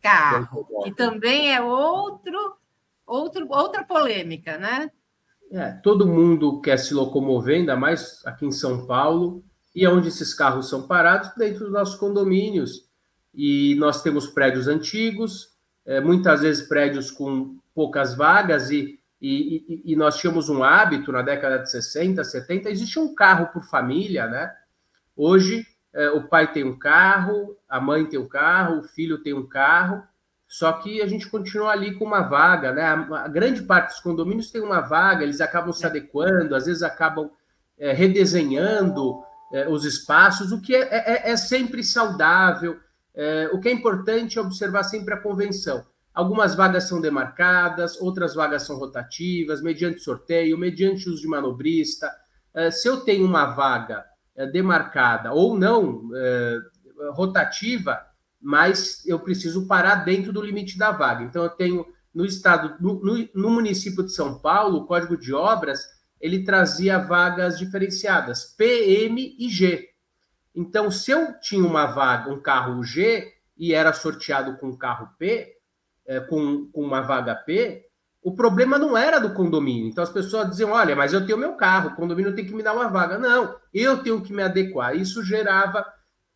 Carro, 0.00 0.84
que 0.84 0.92
também 0.92 1.52
é 1.52 1.60
outro, 1.60 2.56
outro, 3.08 3.46
outra 3.50 3.82
polêmica, 3.82 4.58
né? 4.58 4.90
É, 5.50 5.72
todo 5.82 6.06
mundo 6.06 6.60
quer 6.60 6.78
se 6.78 6.92
locomover, 6.92 7.56
ainda 7.56 7.74
mais 7.74 8.20
aqui 8.26 8.44
em 8.44 8.52
São 8.52 8.86
Paulo, 8.86 9.42
e 9.74 9.86
onde 9.86 10.08
esses 10.08 10.34
carros 10.34 10.68
são 10.68 10.86
parados, 10.86 11.30
dentro 11.36 11.64
dos 11.64 11.72
nossos 11.72 11.94
condomínios. 11.96 12.86
E 13.34 13.74
nós 13.76 14.02
temos 14.02 14.26
prédios 14.26 14.68
antigos, 14.68 15.56
é, 15.86 16.00
muitas 16.00 16.42
vezes 16.42 16.68
prédios 16.68 17.10
com 17.10 17.58
poucas 17.74 18.14
vagas, 18.14 18.70
e, 18.70 19.00
e, 19.20 19.82
e, 19.84 19.96
nós 19.96 20.18
tínhamos 20.18 20.48
um 20.48 20.62
hábito 20.62 21.10
na 21.10 21.22
década 21.22 21.58
de 21.58 21.70
60, 21.70 22.22
70, 22.22 22.70
existia 22.70 23.02
um 23.02 23.14
carro 23.14 23.46
por 23.52 23.64
família, 23.64 24.26
né? 24.26 24.54
Hoje, 25.16 25.66
é, 25.94 26.10
o 26.10 26.28
pai 26.28 26.52
tem 26.52 26.62
um 26.62 26.78
carro, 26.78 27.56
a 27.68 27.80
mãe 27.80 28.04
tem 28.06 28.18
um 28.18 28.28
carro, 28.28 28.78
o 28.78 28.82
filho 28.82 29.18
tem 29.22 29.32
um 29.32 29.46
carro, 29.46 30.02
só 30.48 30.72
que 30.72 31.02
a 31.02 31.06
gente 31.06 31.28
continua 31.28 31.72
ali 31.72 31.94
com 31.94 32.06
uma 32.06 32.22
vaga, 32.22 32.72
né? 32.72 32.82
A, 32.82 33.28
grande 33.28 33.62
parte 33.62 33.90
dos 33.90 34.00
condomínios 34.00 34.50
tem 34.50 34.62
uma 34.62 34.80
vaga, 34.80 35.22
eles 35.22 35.42
acabam 35.42 35.74
se 35.74 35.84
adequando, 35.84 36.56
às 36.56 36.64
vezes 36.64 36.82
acabam 36.82 37.30
é, 37.76 37.92
redesenhando 37.92 39.22
é, 39.52 39.68
os 39.68 39.84
espaços, 39.84 40.50
o 40.50 40.62
que 40.62 40.74
é, 40.74 40.88
é, 40.90 41.30
é 41.32 41.36
sempre 41.36 41.84
saudável. 41.84 42.78
É, 43.14 43.50
o 43.52 43.60
que 43.60 43.68
é 43.68 43.72
importante 43.72 44.38
é 44.38 44.40
observar 44.40 44.84
sempre 44.84 45.12
a 45.12 45.20
convenção. 45.20 45.84
Algumas 46.14 46.54
vagas 46.54 46.84
são 46.84 46.98
demarcadas, 46.98 48.00
outras 48.00 48.34
vagas 48.34 48.62
são 48.62 48.78
rotativas, 48.78 49.60
mediante 49.60 50.00
sorteio, 50.00 50.56
mediante 50.56 51.10
uso 51.10 51.20
de 51.20 51.28
manobrista. 51.28 52.10
É, 52.54 52.70
se 52.70 52.88
eu 52.88 53.00
tenho 53.00 53.26
uma 53.26 53.44
vaga 53.44 54.02
demarcada 54.52 55.32
ou 55.32 55.58
não 55.58 56.08
rotativa, 57.12 58.07
mas 58.40 59.04
eu 59.06 59.18
preciso 59.18 59.66
parar 59.66 59.96
dentro 59.96 60.32
do 60.32 60.42
limite 60.42 60.78
da 60.78 60.90
vaga. 60.90 61.24
Então, 61.24 61.42
eu 61.42 61.50
tenho 61.50 61.86
no 62.14 62.24
estado, 62.24 62.76
no, 62.80 63.00
no, 63.00 63.28
no, 63.34 63.50
município 63.50 64.04
de 64.04 64.12
São 64.12 64.38
Paulo, 64.38 64.78
o 64.78 64.86
Código 64.86 65.16
de 65.16 65.32
Obras, 65.34 65.80
ele 66.20 66.44
trazia 66.44 66.98
vagas 66.98 67.58
diferenciadas, 67.58 68.44
P, 68.56 69.04
M 69.04 69.36
e 69.38 69.48
G. 69.48 69.88
Então, 70.54 70.90
se 70.90 71.10
eu 71.10 71.38
tinha 71.40 71.64
uma 71.64 71.86
vaga, 71.86 72.30
um 72.30 72.40
carro 72.40 72.82
G, 72.82 73.32
e 73.56 73.74
era 73.74 73.92
sorteado 73.92 74.56
com 74.56 74.68
um 74.68 74.76
carro 74.76 75.10
P, 75.18 75.56
é, 76.06 76.20
com, 76.20 76.68
com 76.72 76.82
uma 76.82 77.00
vaga 77.00 77.34
P, 77.34 77.84
o 78.22 78.34
problema 78.34 78.78
não 78.78 78.96
era 78.96 79.20
do 79.20 79.32
condomínio. 79.32 79.88
Então, 79.88 80.02
as 80.02 80.10
pessoas 80.10 80.50
diziam, 80.50 80.72
olha, 80.72 80.96
mas 80.96 81.12
eu 81.12 81.24
tenho 81.24 81.38
meu 81.38 81.54
carro, 81.54 81.90
o 81.90 81.94
condomínio 81.94 82.34
tem 82.34 82.44
que 82.44 82.54
me 82.54 82.62
dar 82.62 82.74
uma 82.74 82.88
vaga. 82.88 83.18
Não, 83.18 83.56
eu 83.72 84.02
tenho 84.02 84.20
que 84.20 84.32
me 84.32 84.42
adequar. 84.42 84.96
Isso 84.96 85.22
gerava 85.22 85.86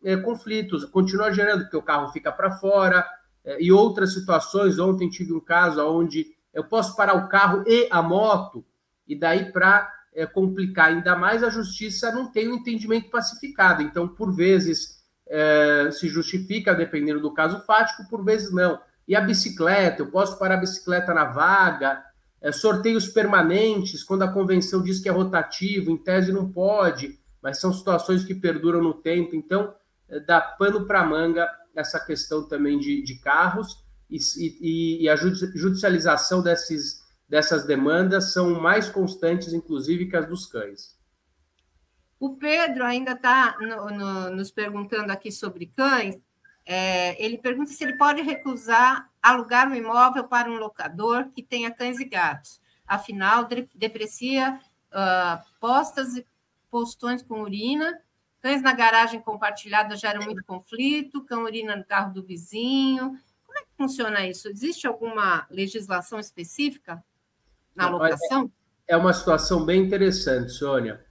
é, 0.03 0.17
conflitos, 0.17 0.85
continua 0.85 1.31
gerando, 1.31 1.63
porque 1.63 1.77
o 1.77 1.81
carro 1.81 2.11
fica 2.11 2.31
para 2.31 2.51
fora, 2.51 3.05
é, 3.43 3.61
e 3.61 3.71
outras 3.71 4.13
situações. 4.13 4.79
Ontem 4.79 5.09
tive 5.09 5.33
um 5.33 5.39
caso 5.39 5.81
onde 5.85 6.27
eu 6.53 6.63
posso 6.63 6.95
parar 6.95 7.15
o 7.15 7.27
carro 7.27 7.63
e 7.65 7.87
a 7.89 8.01
moto, 8.01 8.65
e 9.07 9.15
daí 9.15 9.51
para 9.51 9.91
é, 10.13 10.25
complicar 10.25 10.87
ainda 10.87 11.15
mais, 11.15 11.43
a 11.43 11.49
justiça 11.49 12.11
não 12.11 12.31
tem 12.31 12.49
um 12.49 12.55
entendimento 12.55 13.09
pacificado. 13.09 13.81
Então, 13.81 14.07
por 14.07 14.33
vezes 14.33 15.03
é, 15.27 15.89
se 15.91 16.07
justifica, 16.07 16.75
dependendo 16.75 17.19
do 17.19 17.33
caso 17.33 17.59
fático, 17.61 18.07
por 18.09 18.23
vezes 18.23 18.51
não. 18.51 18.79
E 19.07 19.15
a 19.15 19.21
bicicleta, 19.21 20.01
eu 20.01 20.11
posso 20.11 20.37
parar 20.37 20.55
a 20.55 20.59
bicicleta 20.59 21.13
na 21.13 21.25
vaga, 21.25 22.03
é, 22.41 22.51
sorteios 22.51 23.07
permanentes, 23.07 24.03
quando 24.03 24.23
a 24.23 24.31
convenção 24.31 24.81
diz 24.81 24.99
que 24.99 25.09
é 25.09 25.11
rotativo, 25.11 25.89
em 25.89 25.97
tese 25.97 26.31
não 26.31 26.51
pode, 26.51 27.19
mas 27.41 27.59
são 27.59 27.73
situações 27.73 28.23
que 28.23 28.35
perduram 28.35 28.81
no 28.81 28.93
tempo. 28.93 29.35
Então, 29.35 29.73
dá 30.19 30.41
pano 30.41 30.85
para 30.85 31.03
manga 31.03 31.49
essa 31.75 31.99
questão 31.99 32.47
também 32.47 32.77
de, 32.77 33.01
de 33.01 33.15
carros 33.19 33.83
e, 34.09 34.17
e, 34.37 35.03
e, 35.03 35.09
a 35.09 35.15
judicialização 35.15 36.41
desses, 36.43 37.03
dessas 37.27 37.65
demandas 37.65 38.31
são 38.31 38.61
mais 38.61 38.89
constantes, 38.89 39.53
inclusive, 39.53 40.07
que 40.07 40.15
as 40.15 40.27
dos 40.27 40.45
cães. 40.45 40.95
O 42.19 42.35
Pedro 42.35 42.85
ainda 42.85 43.13
está 43.13 43.57
no, 43.59 43.89
no, 43.89 44.29
nos 44.29 44.51
perguntando 44.51 45.11
aqui 45.11 45.31
sobre 45.31 45.65
cães. 45.65 46.19
É, 46.65 47.21
ele 47.23 47.37
pergunta 47.37 47.71
se 47.71 47.83
ele 47.83 47.97
pode 47.97 48.21
recusar 48.21 49.09
alugar 49.21 49.69
um 49.69 49.75
imóvel 49.75 50.25
para 50.25 50.49
um 50.49 50.57
locador 50.57 51.29
que 51.31 51.41
tenha 51.41 51.71
cães 51.71 51.99
e 51.99 52.05
gatos. 52.05 52.61
Afinal, 52.85 53.47
deprecia 53.73 54.59
uh, 54.91 55.43
postas 55.59 56.17
e 56.17 56.25
postões 56.69 57.23
com 57.23 57.41
urina 57.41 57.99
Cães 58.43 58.61
na 58.61 58.73
garagem 58.73 59.21
compartilhada 59.21 59.95
geram 59.95 60.21
muito 60.21 60.43
conflito, 60.43 61.23
cão 61.23 61.45
urina 61.45 61.77
no 61.77 61.85
carro 61.85 62.13
do 62.13 62.21
vizinho. 62.21 63.17
Como 63.45 63.57
é 63.57 63.61
que 63.61 63.69
funciona 63.77 64.27
isso? 64.27 64.49
Existe 64.49 64.85
alguma 64.85 65.47
legislação 65.49 66.19
específica 66.19 67.01
na 67.73 67.87
locação? 67.87 68.51
É 68.85 68.97
uma 68.97 69.13
situação 69.13 69.65
bem 69.65 69.81
interessante, 69.81 70.51
Sônia. 70.51 71.01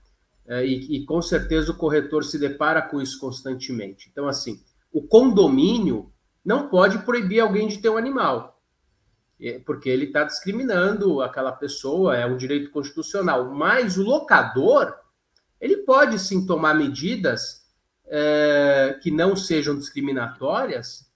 É, 0.45 0.63
e, 0.63 0.97
e, 0.97 1.05
com 1.05 1.23
certeza 1.23 1.71
o 1.71 1.75
corretor 1.75 2.23
se 2.23 2.37
depara 2.37 2.83
com 2.83 3.01
isso 3.01 3.19
constantemente. 3.19 4.09
Então, 4.11 4.27
assim, 4.27 4.61
o 4.91 5.01
condomínio 5.01 6.13
não 6.45 6.69
pode 6.69 6.99
proibir 6.99 7.39
alguém 7.39 7.67
de 7.67 7.79
ter 7.79 7.89
um 7.89 7.97
animal, 7.97 8.61
é, 9.41 9.57
porque 9.57 9.89
ele 9.89 10.05
está 10.05 10.23
discriminando 10.23 11.19
aquela 11.19 11.51
pessoa, 11.51 12.15
é 12.15 12.27
um 12.27 12.37
direito 12.37 12.69
constitucional. 12.69 13.49
Mas 13.55 13.97
o 13.97 14.03
locador 14.03 14.93
ele 15.63 15.77
pode 15.77 16.19
sim 16.19 16.45
tomar 16.45 16.73
medidas 16.73 17.63
é, 18.05 18.99
que 19.01 19.09
não 19.09 19.33
sejam 19.33 19.77
discriminatórias 19.77 21.09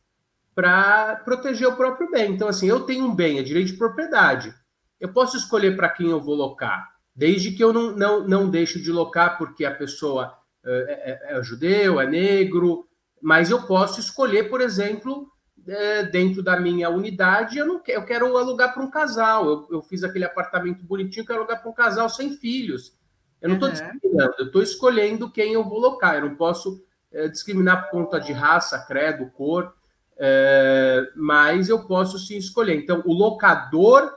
para 0.55 1.17
proteger 1.17 1.67
o 1.67 1.75
próprio 1.75 2.09
bem. 2.09 2.31
Então, 2.31 2.47
assim, 2.47 2.65
eu 2.65 2.79
tenho 2.79 3.03
um 3.03 3.13
bem, 3.13 3.39
é 3.39 3.43
direito 3.43 3.73
de 3.73 3.77
propriedade. 3.77 4.55
Eu 5.01 5.11
posso 5.11 5.35
escolher 5.35 5.75
para 5.75 5.89
quem 5.89 6.09
eu 6.09 6.21
vou 6.21 6.33
locar, 6.33 6.87
desde 7.13 7.51
que 7.51 7.61
eu 7.61 7.73
não, 7.73 7.91
não, 7.91 8.25
não 8.25 8.49
deixe 8.49 8.79
de 8.79 8.89
locar 8.89 9.37
porque 9.37 9.65
a 9.65 9.75
pessoa 9.75 10.33
é, 10.65 11.29
é, 11.33 11.37
é 11.37 11.43
judeu, 11.43 11.99
é 11.99 12.07
negro, 12.07 12.87
mas 13.21 13.51
eu 13.51 13.63
posso 13.63 13.99
escolher, 13.99 14.49
por 14.49 14.61
exemplo, 14.61 15.29
é, 15.67 16.03
dentro 16.03 16.41
da 16.41 16.57
minha 16.57 16.89
unidade, 16.89 17.57
eu, 17.57 17.65
não 17.65 17.79
quero, 17.79 17.99
eu 17.99 18.05
quero 18.05 18.37
alugar 18.37 18.73
para 18.73 18.81
um 18.81 18.89
casal. 18.89 19.45
Eu, 19.45 19.67
eu, 19.71 19.81
fiz 19.81 20.05
aquele 20.05 20.23
apartamento 20.23 20.85
bonitinho, 20.85 21.25
quero 21.25 21.39
alugar 21.39 21.61
para 21.61 21.69
um 21.69 21.73
casal 21.73 22.09
sem 22.09 22.31
filhos. 22.37 22.96
Eu 23.41 23.49
não 23.49 23.55
estou 23.55 23.69
uhum. 23.69 23.75
discriminando, 23.75 24.35
eu 24.39 24.45
estou 24.47 24.61
escolhendo 24.61 25.31
quem 25.31 25.53
eu 25.53 25.63
vou 25.63 25.79
locar. 25.79 26.15
Eu 26.15 26.29
não 26.29 26.35
posso 26.35 26.83
é, 27.11 27.27
discriminar 27.27 27.83
por 27.83 27.91
conta 27.91 28.19
de 28.19 28.33
raça, 28.33 28.79
credo, 28.85 29.29
cor, 29.31 29.73
é, 30.17 31.07
mas 31.15 31.69
eu 31.69 31.85
posso 31.85 32.17
sim 32.17 32.37
escolher. 32.37 32.75
Então, 32.75 33.03
o 33.05 33.13
locador 33.13 34.11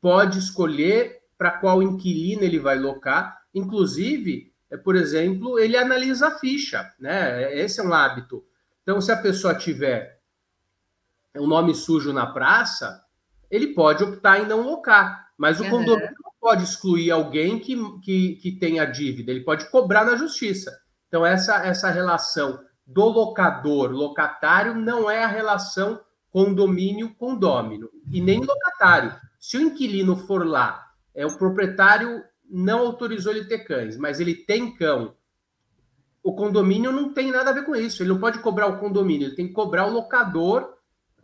pode 0.00 0.38
escolher 0.38 1.20
para 1.36 1.50
qual 1.50 1.82
inquilino 1.82 2.42
ele 2.42 2.58
vai 2.58 2.78
locar. 2.78 3.42
Inclusive, 3.54 4.52
é, 4.70 4.76
por 4.76 4.96
exemplo, 4.96 5.58
ele 5.58 5.76
analisa 5.76 6.28
a 6.28 6.38
ficha, 6.38 6.92
né? 6.98 7.56
Esse 7.58 7.80
é 7.80 7.84
um 7.84 7.92
hábito. 7.92 8.44
Então, 8.82 9.00
se 9.00 9.12
a 9.12 9.16
pessoa 9.16 9.54
tiver 9.54 10.20
um 11.36 11.46
nome 11.46 11.74
sujo 11.74 12.12
na 12.12 12.26
praça, 12.26 13.04
ele 13.50 13.68
pode 13.68 14.02
optar 14.02 14.40
em 14.40 14.46
não 14.46 14.62
locar. 14.62 15.30
Mas 15.36 15.60
o 15.60 15.64
uhum. 15.64 15.70
condomínio 15.70 16.23
pode 16.44 16.62
excluir 16.62 17.10
alguém 17.10 17.58
que, 17.58 17.74
que, 18.00 18.34
que 18.34 18.52
tenha 18.52 18.84
dívida, 18.84 19.30
ele 19.30 19.44
pode 19.44 19.70
cobrar 19.70 20.04
na 20.04 20.14
justiça. 20.14 20.70
Então, 21.08 21.24
essa, 21.24 21.64
essa 21.64 21.88
relação 21.88 22.60
do 22.86 23.06
locador, 23.06 23.90
locatário, 23.92 24.74
não 24.74 25.10
é 25.10 25.24
a 25.24 25.26
relação 25.26 25.98
condomínio-condômino, 26.30 27.88
e 28.12 28.20
nem 28.20 28.40
locatário. 28.40 29.16
Se 29.40 29.56
o 29.56 29.62
inquilino 29.62 30.18
for 30.18 30.46
lá, 30.46 30.84
é 31.14 31.24
o 31.24 31.34
proprietário 31.34 32.22
não 32.50 32.80
autorizou 32.80 33.32
ele 33.32 33.46
ter 33.46 33.60
cães, 33.60 33.96
mas 33.96 34.20
ele 34.20 34.34
tem 34.34 34.76
cão, 34.76 35.16
o 36.22 36.34
condomínio 36.34 36.92
não 36.92 37.14
tem 37.14 37.32
nada 37.32 37.50
a 37.50 37.54
ver 37.54 37.64
com 37.64 37.74
isso. 37.74 38.02
Ele 38.02 38.10
não 38.10 38.20
pode 38.20 38.40
cobrar 38.40 38.66
o 38.66 38.78
condomínio, 38.78 39.28
ele 39.28 39.36
tem 39.36 39.48
que 39.48 39.54
cobrar 39.54 39.86
o 39.86 39.92
locador, 39.92 40.74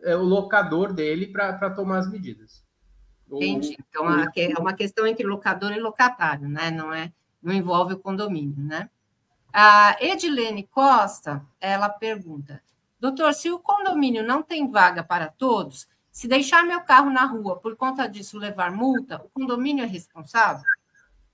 é, 0.03 0.17
o 0.17 0.23
locador 0.23 0.95
dele 0.95 1.27
para 1.27 1.69
tomar 1.69 1.99
as 1.99 2.11
medidas. 2.11 2.65
Entendi. 3.37 3.77
Então, 3.89 4.07
é 4.09 4.59
uma 4.59 4.73
questão 4.73 5.07
entre 5.07 5.27
locador 5.27 5.73
e 5.73 5.81
locatário, 5.81 6.49
né? 6.49 6.71
Não, 6.71 6.93
é, 6.93 7.13
não 7.43 7.53
envolve 7.53 7.95
o 7.95 7.99
condomínio, 7.99 8.57
né? 8.59 8.89
A 9.53 9.97
Edilene 10.01 10.69
Costa, 10.71 11.45
ela 11.61 11.89
pergunta, 11.89 12.63
doutor, 13.01 13.35
se 13.35 13.51
o 13.51 13.59
condomínio 13.59 14.23
não 14.23 14.43
tem 14.43 14.71
vaga 14.71 15.03
para 15.03 15.29
todos, 15.29 15.89
se 16.11 16.29
deixar 16.29 16.65
meu 16.65 16.81
carro 16.83 17.11
na 17.11 17.25
rua 17.25 17.57
por 17.57 17.77
conta 17.77 18.07
disso 18.07 18.39
levar 18.39 18.71
multa, 18.71 19.17
o 19.25 19.29
condomínio 19.31 19.85
é 19.85 19.87
responsável? 19.87 20.63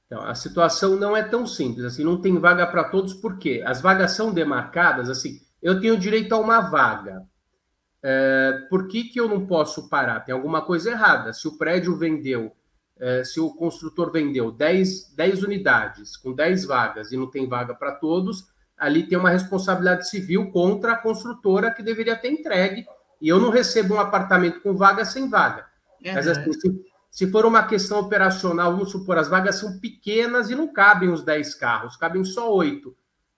Então, 0.07 0.23
a 0.23 0.35
situação 0.35 0.97
não 0.97 1.17
é 1.17 1.23
tão 1.23 1.47
simples, 1.47 1.85
assim, 1.85 2.05
não 2.05 2.21
tem 2.21 2.39
vaga 2.39 2.67
para 2.67 2.85
todos, 2.85 3.13
por 3.13 3.39
quê? 3.39 3.63
As 3.67 3.81
vagas 3.81 4.13
são 4.13 4.33
demarcadas, 4.33 5.11
assim, 5.11 5.41
eu 5.61 5.81
tenho 5.81 5.99
direito 5.99 6.33
a 6.35 6.39
uma 6.39 6.61
vaga, 6.61 7.27
é, 8.03 8.67
por 8.69 8.89
que, 8.89 9.05
que 9.05 9.21
eu 9.21 9.29
não 9.29 9.47
posso 9.47 9.89
parar? 9.89 10.21
Tem 10.21 10.35
alguma 10.35 10.63
coisa 10.63 10.91
errada. 10.91 11.33
Se 11.33 11.49
o 11.49 11.57
prédio 11.57 11.97
vendeu, 11.97 12.53
é, 12.99 13.25
se 13.25 13.41
o 13.41 13.53
construtor 13.55 14.11
vendeu 14.11 14.51
10, 14.51 15.15
10 15.15 15.43
unidades 15.43 16.17
com 16.17 16.33
10 16.33 16.65
vagas 16.65 17.13
e 17.13 17.17
não 17.17 17.31
tem 17.31 17.49
vaga 17.49 17.75
para 17.75 17.93
todos, 17.93 18.47
ali 18.77 19.07
tem 19.07 19.19
uma 19.19 19.31
responsabilidade 19.31 20.09
civil 20.09 20.51
contra 20.51 20.93
a 20.93 20.97
construtora 20.99 21.71
que 21.71 21.83
deveria 21.83 22.17
ter 22.17 22.31
entregue. 22.31 22.87
E 23.21 23.29
eu 23.29 23.41
não 23.41 23.51
recebo 23.51 23.95
um 23.95 24.01
apartamento 24.01 24.61
com 24.61 24.75
vaga 24.75 25.05
sem 25.05 25.29
vaga. 25.29 25.67
Uhum. 26.05 26.15
Mas 26.15 26.29
assim, 26.29 26.53
se, 26.53 26.85
se 27.11 27.31
for 27.31 27.47
uma 27.47 27.63
questão 27.63 27.99
operacional, 27.99 28.73
vamos 28.73 28.91
supor, 28.91 29.19
as 29.19 29.29
vagas 29.29 29.57
são 29.57 29.79
pequenas 29.81 30.51
e 30.51 30.55
não 30.55 30.73
cabem 30.73 31.09
os 31.09 31.23
10 31.23 31.55
carros, 31.55 31.97
cabem 31.97 32.25
só 32.25 32.53
oito. 32.55 32.95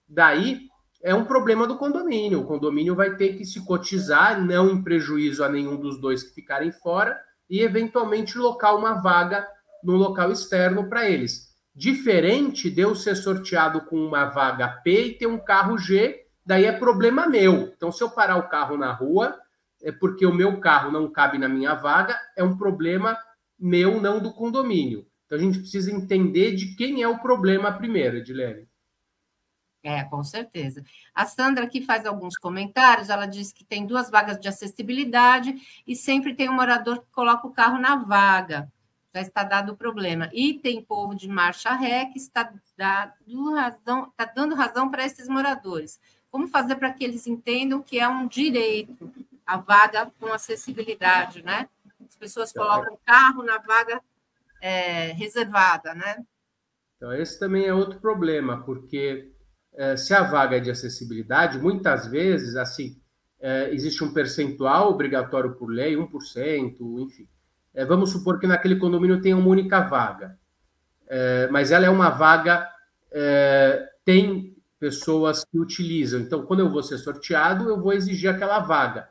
Daí 0.08 0.68
é 1.02 1.14
um 1.14 1.24
problema 1.24 1.66
do 1.66 1.76
condomínio. 1.76 2.40
O 2.40 2.46
condomínio 2.46 2.94
vai 2.94 3.16
ter 3.16 3.36
que 3.36 3.44
se 3.44 3.64
cotizar, 3.64 4.44
não 4.44 4.70
em 4.70 4.82
prejuízo 4.82 5.44
a 5.44 5.48
nenhum 5.48 5.76
dos 5.76 6.00
dois 6.00 6.22
que 6.22 6.34
ficarem 6.34 6.72
fora, 6.72 7.18
e 7.48 7.60
eventualmente 7.60 8.36
locar 8.36 8.76
uma 8.76 8.94
vaga 8.94 9.46
no 9.82 9.94
local 9.94 10.30
externo 10.30 10.88
para 10.88 11.08
eles. 11.08 11.48
Diferente 11.74 12.68
de 12.68 12.82
eu 12.82 12.94
ser 12.94 13.14
sorteado 13.14 13.82
com 13.82 13.96
uma 13.96 14.24
vaga 14.24 14.68
P 14.82 15.06
e 15.06 15.14
ter 15.14 15.26
um 15.26 15.38
carro 15.38 15.78
G, 15.78 16.26
daí 16.44 16.64
é 16.64 16.72
problema 16.72 17.26
meu. 17.26 17.72
Então, 17.76 17.92
se 17.92 18.02
eu 18.02 18.10
parar 18.10 18.36
o 18.36 18.48
carro 18.48 18.76
na 18.76 18.92
rua, 18.92 19.38
é 19.80 19.92
porque 19.92 20.26
o 20.26 20.34
meu 20.34 20.58
carro 20.58 20.90
não 20.90 21.10
cabe 21.10 21.38
na 21.38 21.48
minha 21.48 21.74
vaga, 21.74 22.18
é 22.36 22.42
um 22.42 22.58
problema 22.58 23.16
meu, 23.58 24.00
não 24.00 24.20
do 24.20 24.32
condomínio. 24.32 25.06
Então, 25.24 25.38
a 25.38 25.40
gente 25.40 25.60
precisa 25.60 25.92
entender 25.92 26.56
de 26.56 26.74
quem 26.74 27.02
é 27.02 27.08
o 27.08 27.18
problema 27.18 27.70
primeiro, 27.72 28.16
Edilene. 28.16 28.67
É, 29.82 30.02
com 30.04 30.24
certeza. 30.24 30.84
A 31.14 31.24
Sandra 31.24 31.64
aqui 31.64 31.80
faz 31.80 32.04
alguns 32.04 32.36
comentários. 32.36 33.10
Ela 33.10 33.26
diz 33.26 33.52
que 33.52 33.64
tem 33.64 33.86
duas 33.86 34.10
vagas 34.10 34.38
de 34.40 34.48
acessibilidade 34.48 35.54
e 35.86 35.94
sempre 35.94 36.34
tem 36.34 36.48
um 36.48 36.54
morador 36.54 37.00
que 37.00 37.10
coloca 37.12 37.46
o 37.46 37.52
carro 37.52 37.78
na 37.78 37.96
vaga. 37.96 38.70
Já 39.14 39.22
está 39.22 39.44
dado 39.44 39.72
o 39.72 39.76
problema. 39.76 40.28
E 40.32 40.54
tem 40.54 40.82
povo 40.82 41.14
de 41.14 41.28
marcha 41.28 41.72
ré 41.72 42.06
que 42.06 42.18
está 42.18 42.52
dando 42.76 43.54
razão, 43.54 44.08
está 44.08 44.24
dando 44.24 44.54
razão 44.54 44.90
para 44.90 45.04
esses 45.04 45.28
moradores. 45.28 46.00
Como 46.30 46.48
fazer 46.48 46.76
para 46.76 46.92
que 46.92 47.04
eles 47.04 47.26
entendam 47.26 47.80
que 47.80 47.98
é 47.98 48.08
um 48.08 48.26
direito 48.26 49.10
a 49.46 49.56
vaga 49.56 50.12
com 50.20 50.26
acessibilidade, 50.26 51.42
né? 51.42 51.68
As 52.06 52.16
pessoas 52.16 52.52
colocam 52.52 52.94
o 52.94 53.00
carro 53.04 53.42
na 53.42 53.58
vaga 53.58 54.02
é, 54.60 55.12
reservada, 55.12 55.94
né? 55.94 56.22
Então, 56.96 57.12
esse 57.14 57.38
também 57.38 57.64
é 57.64 57.72
outro 57.72 57.98
problema, 57.98 58.62
porque 58.64 59.32
se 59.96 60.12
a 60.12 60.22
vaga 60.22 60.56
é 60.56 60.60
de 60.60 60.70
acessibilidade, 60.70 61.58
muitas 61.58 62.06
vezes, 62.06 62.56
assim, 62.56 63.00
é, 63.40 63.72
existe 63.72 64.02
um 64.02 64.12
percentual 64.12 64.90
obrigatório 64.90 65.54
por 65.54 65.68
lei, 65.68 65.94
1%, 65.94 66.76
enfim. 66.98 67.28
É, 67.72 67.84
vamos 67.84 68.10
supor 68.10 68.40
que 68.40 68.46
naquele 68.46 68.76
condomínio 68.76 69.20
tem 69.20 69.34
uma 69.34 69.48
única 69.48 69.80
vaga, 69.80 70.36
mas 71.50 71.70
ela 71.70 71.86
é 71.86 71.90
uma 71.90 72.10
vaga, 72.10 72.68
tem 74.04 74.56
pessoas 74.80 75.44
que 75.44 75.58
utilizam. 75.58 76.20
Então, 76.20 76.44
quando 76.44 76.60
eu 76.60 76.68
vou 76.68 76.82
ser 76.82 76.98
sorteado, 76.98 77.68
eu 77.68 77.80
vou 77.80 77.92
exigir 77.92 78.28
aquela 78.28 78.58
vaga, 78.58 79.08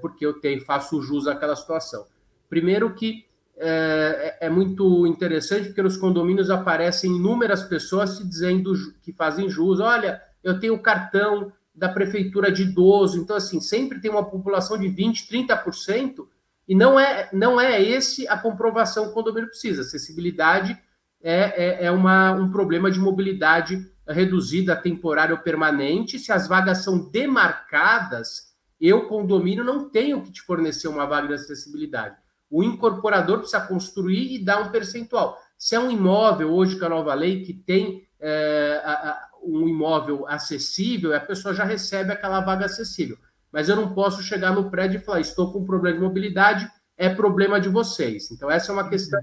porque 0.00 0.26
eu 0.26 0.34
tenho, 0.34 0.60
faço 0.60 1.00
jus 1.00 1.26
àquela 1.26 1.56
situação. 1.56 2.06
Primeiro 2.50 2.94
que 2.94 3.26
é, 3.62 4.38
é, 4.40 4.48
muito 4.48 5.06
interessante 5.06 5.66
porque 5.66 5.82
nos 5.82 5.98
condomínios 5.98 6.48
aparecem 6.48 7.14
inúmeras 7.14 7.62
pessoas 7.62 8.16
se 8.16 8.26
dizendo 8.26 8.72
que 9.02 9.12
fazem 9.12 9.50
jus. 9.50 9.80
Olha, 9.80 10.20
eu 10.42 10.58
tenho 10.58 10.78
cartão 10.78 11.52
da 11.74 11.88
prefeitura 11.88 12.50
de 12.50 12.62
idoso, 12.62 13.18
então 13.20 13.36
assim 13.36 13.60
sempre 13.60 14.00
tem 14.00 14.10
uma 14.10 14.24
população 14.24 14.78
de 14.78 14.88
20, 14.88 15.28
30% 15.28 16.26
e 16.66 16.74
não 16.74 16.98
é 16.98 17.28
não 17.34 17.60
é 17.60 17.82
esse 17.82 18.26
a 18.28 18.36
comprovação 18.38 19.04
que 19.04 19.10
o 19.10 19.14
condomínio 19.14 19.50
precisa. 19.50 19.82
Acessibilidade 19.82 20.78
é, 21.22 21.82
é, 21.82 21.84
é 21.84 21.90
uma, 21.90 22.32
um 22.32 22.50
problema 22.50 22.90
de 22.90 22.98
mobilidade 22.98 23.86
reduzida, 24.08 24.74
temporária 24.74 25.34
ou 25.34 25.42
permanente. 25.42 26.18
Se 26.18 26.32
as 26.32 26.48
vagas 26.48 26.82
são 26.82 27.10
demarcadas, 27.10 28.54
eu 28.80 29.06
condomínio 29.06 29.62
não 29.62 29.90
tenho 29.90 30.22
que 30.22 30.32
te 30.32 30.40
fornecer 30.40 30.88
uma 30.88 31.04
vaga 31.04 31.28
de 31.28 31.34
acessibilidade 31.34 32.16
o 32.50 32.62
incorporador 32.62 33.38
precisa 33.38 33.60
construir 33.60 34.34
e 34.34 34.44
dar 34.44 34.60
um 34.60 34.70
percentual. 34.70 35.38
Se 35.56 35.74
é 35.74 35.80
um 35.80 35.90
imóvel, 35.90 36.52
hoje 36.52 36.78
com 36.78 36.86
a 36.86 36.88
nova 36.88 37.14
lei, 37.14 37.42
que 37.42 37.54
tem 37.54 38.06
é, 38.18 38.80
a, 38.84 38.92
a, 38.92 39.28
um 39.44 39.68
imóvel 39.68 40.26
acessível, 40.26 41.14
a 41.14 41.20
pessoa 41.20 41.54
já 41.54 41.64
recebe 41.64 42.12
aquela 42.12 42.40
vaga 42.40 42.66
acessível. 42.66 43.16
Mas 43.52 43.68
eu 43.68 43.76
não 43.76 43.94
posso 43.94 44.22
chegar 44.22 44.52
no 44.52 44.70
prédio 44.70 44.98
e 44.98 45.02
falar, 45.02 45.20
estou 45.20 45.52
com 45.52 45.60
um 45.60 45.66
problema 45.66 45.96
de 45.98 46.04
mobilidade, 46.04 46.68
é 46.96 47.08
problema 47.08 47.60
de 47.60 47.68
vocês. 47.68 48.30
Então, 48.30 48.50
essa 48.50 48.70
é 48.70 48.74
uma 48.74 48.88
questão 48.88 49.20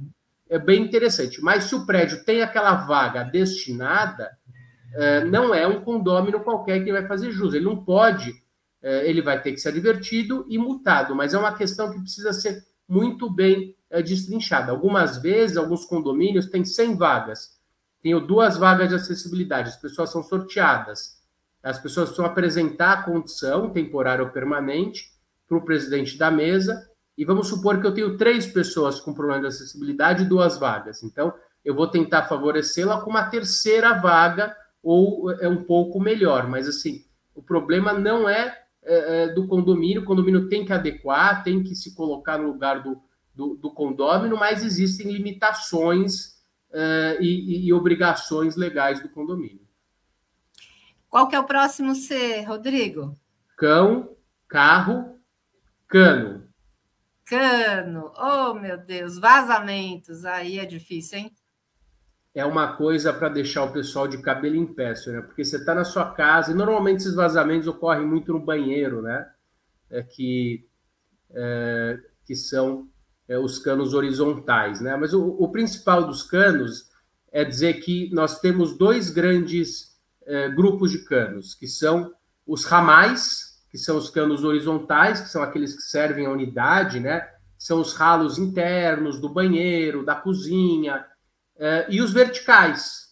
é 0.49 0.57
bem 0.57 0.83
interessante. 0.83 1.41
Mas 1.41 1.65
se 1.65 1.75
o 1.75 1.85
prédio 1.85 2.23
tem 2.23 2.41
aquela 2.41 2.73
vaga 2.75 3.23
destinada, 3.23 4.31
é, 4.95 5.23
não 5.25 5.53
é 5.53 5.67
um 5.67 5.81
condômino 5.81 6.39
qualquer 6.39 6.83
que 6.83 6.91
vai 6.91 7.05
fazer 7.05 7.31
jus. 7.31 7.53
Ele 7.53 7.65
não 7.65 7.83
pode, 7.83 8.33
é, 8.81 9.09
ele 9.09 9.21
vai 9.21 9.41
ter 9.41 9.51
que 9.51 9.59
ser 9.59 9.69
advertido 9.69 10.45
e 10.49 10.57
multado, 10.57 11.15
mas 11.15 11.33
é 11.33 11.37
uma 11.37 11.55
questão 11.55 11.91
que 11.91 11.99
precisa 11.99 12.33
ser 12.33 12.63
muito 12.87 13.29
bem 13.29 13.75
é, 13.89 14.01
destrinchada. 14.01 14.71
Algumas 14.71 15.17
vezes, 15.17 15.57
alguns 15.57 15.85
condomínios 15.85 16.47
têm 16.47 16.63
100 16.63 16.95
vagas. 16.95 17.57
Tenho 18.01 18.19
duas 18.19 18.57
vagas 18.57 18.89
de 18.89 18.95
acessibilidade, 18.95 19.69
as 19.69 19.77
pessoas 19.77 20.11
são 20.11 20.23
sorteadas. 20.23 21.17
As 21.61 21.79
pessoas 21.79 22.09
precisam 22.09 22.25
apresentar 22.25 22.93
a 22.93 23.03
condição, 23.03 23.69
temporária 23.69 24.23
ou 24.23 24.29
permanente, 24.31 25.11
para 25.47 25.57
o 25.57 25.65
presidente 25.65 26.17
da 26.17 26.29
mesa. 26.31 26.89
E 27.17 27.25
vamos 27.25 27.47
supor 27.47 27.81
que 27.81 27.87
eu 27.87 27.93
tenho 27.93 28.15
três 28.15 28.45
pessoas 28.45 28.99
com 28.99 29.13
problema 29.13 29.41
de 29.41 29.47
acessibilidade 29.47 30.23
e 30.23 30.27
duas 30.27 30.57
vagas. 30.57 31.03
Então, 31.03 31.33
eu 31.65 31.75
vou 31.75 31.87
tentar 31.87 32.23
favorecê-la 32.23 33.01
com 33.01 33.09
uma 33.09 33.29
terceira 33.29 33.93
vaga 33.93 34.55
ou 34.81 35.31
é 35.31 35.49
um 35.49 35.63
pouco 35.63 35.99
melhor. 35.99 36.47
Mas, 36.47 36.67
assim, 36.67 37.03
o 37.33 37.41
problema 37.41 37.91
não 37.91 38.29
é 38.29 38.66
é, 38.87 39.23
é, 39.23 39.27
do 39.33 39.45
condomínio, 39.47 40.01
o 40.01 40.05
condomínio 40.05 40.47
tem 40.47 40.63
que 40.63 40.71
adequar, 40.71 41.43
tem 41.43 41.61
que 41.61 41.75
se 41.75 41.93
colocar 41.93 42.37
no 42.37 42.47
lugar 42.47 42.81
do, 42.81 43.01
do, 43.35 43.55
do 43.55 43.71
condômino, 43.71 44.37
mas 44.37 44.63
existem 44.63 45.11
limitações 45.11 46.37
é, 46.71 47.17
e, 47.19 47.67
e, 47.67 47.73
obrigações 47.73 48.55
legais 48.55 49.01
do 49.01 49.09
condomínio. 49.09 49.67
Qual 51.09 51.27
que 51.27 51.35
é 51.35 51.39
o 51.39 51.45
próximo 51.45 51.95
C, 51.95 52.41
Rodrigo? 52.43 53.17
Cão, 53.57 54.15
carro, 54.47 55.19
cano. 55.87 56.47
Cano, 57.25 58.13
oh 58.15 58.53
meu 58.53 58.77
Deus, 58.77 59.19
vazamentos, 59.19 60.23
aí 60.23 60.59
é 60.59 60.65
difícil, 60.65 61.19
hein? 61.19 61.35
É 62.37 62.45
uma 62.45 62.73
coisa 62.73 63.11
para 63.11 63.29
deixar 63.29 63.63
o 63.63 63.71
pessoal 63.71 64.07
de 64.07 64.19
cabelo 64.19 64.55
em 64.55 64.67
pé, 64.67 64.93
né? 65.07 65.21
Porque 65.21 65.43
você 65.43 65.57
está 65.57 65.73
na 65.73 65.83
sua 65.83 66.11
casa 66.11 66.51
e 66.51 66.53
normalmente 66.53 66.99
esses 66.99 67.15
vazamentos 67.15 67.67
ocorrem 67.67 68.05
muito 68.05 68.31
no 68.31 68.39
banheiro, 68.39 69.01
né? 69.01 69.27
É 69.89 70.03
que, 70.03 70.63
é, 71.31 71.97
que 72.23 72.35
são 72.35 72.87
é, 73.27 73.39
os 73.39 73.57
canos 73.57 73.95
horizontais, 73.95 74.79
né? 74.81 74.95
Mas 74.95 75.15
o, 75.15 75.29
o, 75.29 75.49
principal 75.49 76.05
dos 76.05 76.21
canos 76.21 76.91
é 77.31 77.43
dizer 77.43 77.73
que 77.79 78.13
nós 78.13 78.39
temos 78.39 78.77
dois 78.77 79.09
grandes 79.09 79.97
é, 80.23 80.47
grupos 80.47 80.91
de 80.91 80.99
canos, 81.05 81.55
que 81.55 81.67
são 81.67 82.13
os 82.45 82.65
ramais, 82.65 83.63
que 83.71 83.79
são 83.79 83.97
os 83.97 84.11
canos 84.11 84.43
horizontais, 84.43 85.21
que 85.21 85.29
são 85.29 85.41
aqueles 85.41 85.75
que 85.75 85.81
servem 85.81 86.27
à 86.27 86.29
unidade, 86.29 86.99
né? 86.99 87.27
São 87.57 87.81
os 87.81 87.93
ralos 87.93 88.37
internos 88.37 89.19
do 89.19 89.27
banheiro, 89.27 90.05
da 90.05 90.13
cozinha, 90.13 91.03
Uh, 91.57 91.89
e 91.89 92.01
os 92.01 92.13
verticais. 92.13 93.07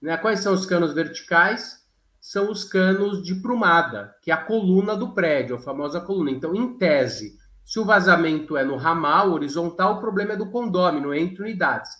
Né? 0.00 0.16
Quais 0.16 0.40
são 0.40 0.54
os 0.54 0.64
canos 0.64 0.94
verticais? 0.94 1.80
São 2.20 2.50
os 2.50 2.64
canos 2.64 3.22
de 3.22 3.34
prumada, 3.36 4.14
que 4.22 4.30
é 4.30 4.34
a 4.34 4.44
coluna 4.44 4.96
do 4.96 5.14
prédio, 5.14 5.56
a 5.56 5.58
famosa 5.58 6.00
coluna. 6.00 6.30
Então, 6.30 6.54
em 6.54 6.76
tese, 6.76 7.38
se 7.64 7.78
o 7.78 7.84
vazamento 7.84 8.56
é 8.56 8.64
no 8.64 8.76
ramal 8.76 9.30
horizontal, 9.30 9.94
o 9.94 10.00
problema 10.00 10.32
é 10.32 10.36
do 10.36 10.50
condômino, 10.50 11.14
entre 11.14 11.42
unidades. 11.42 11.90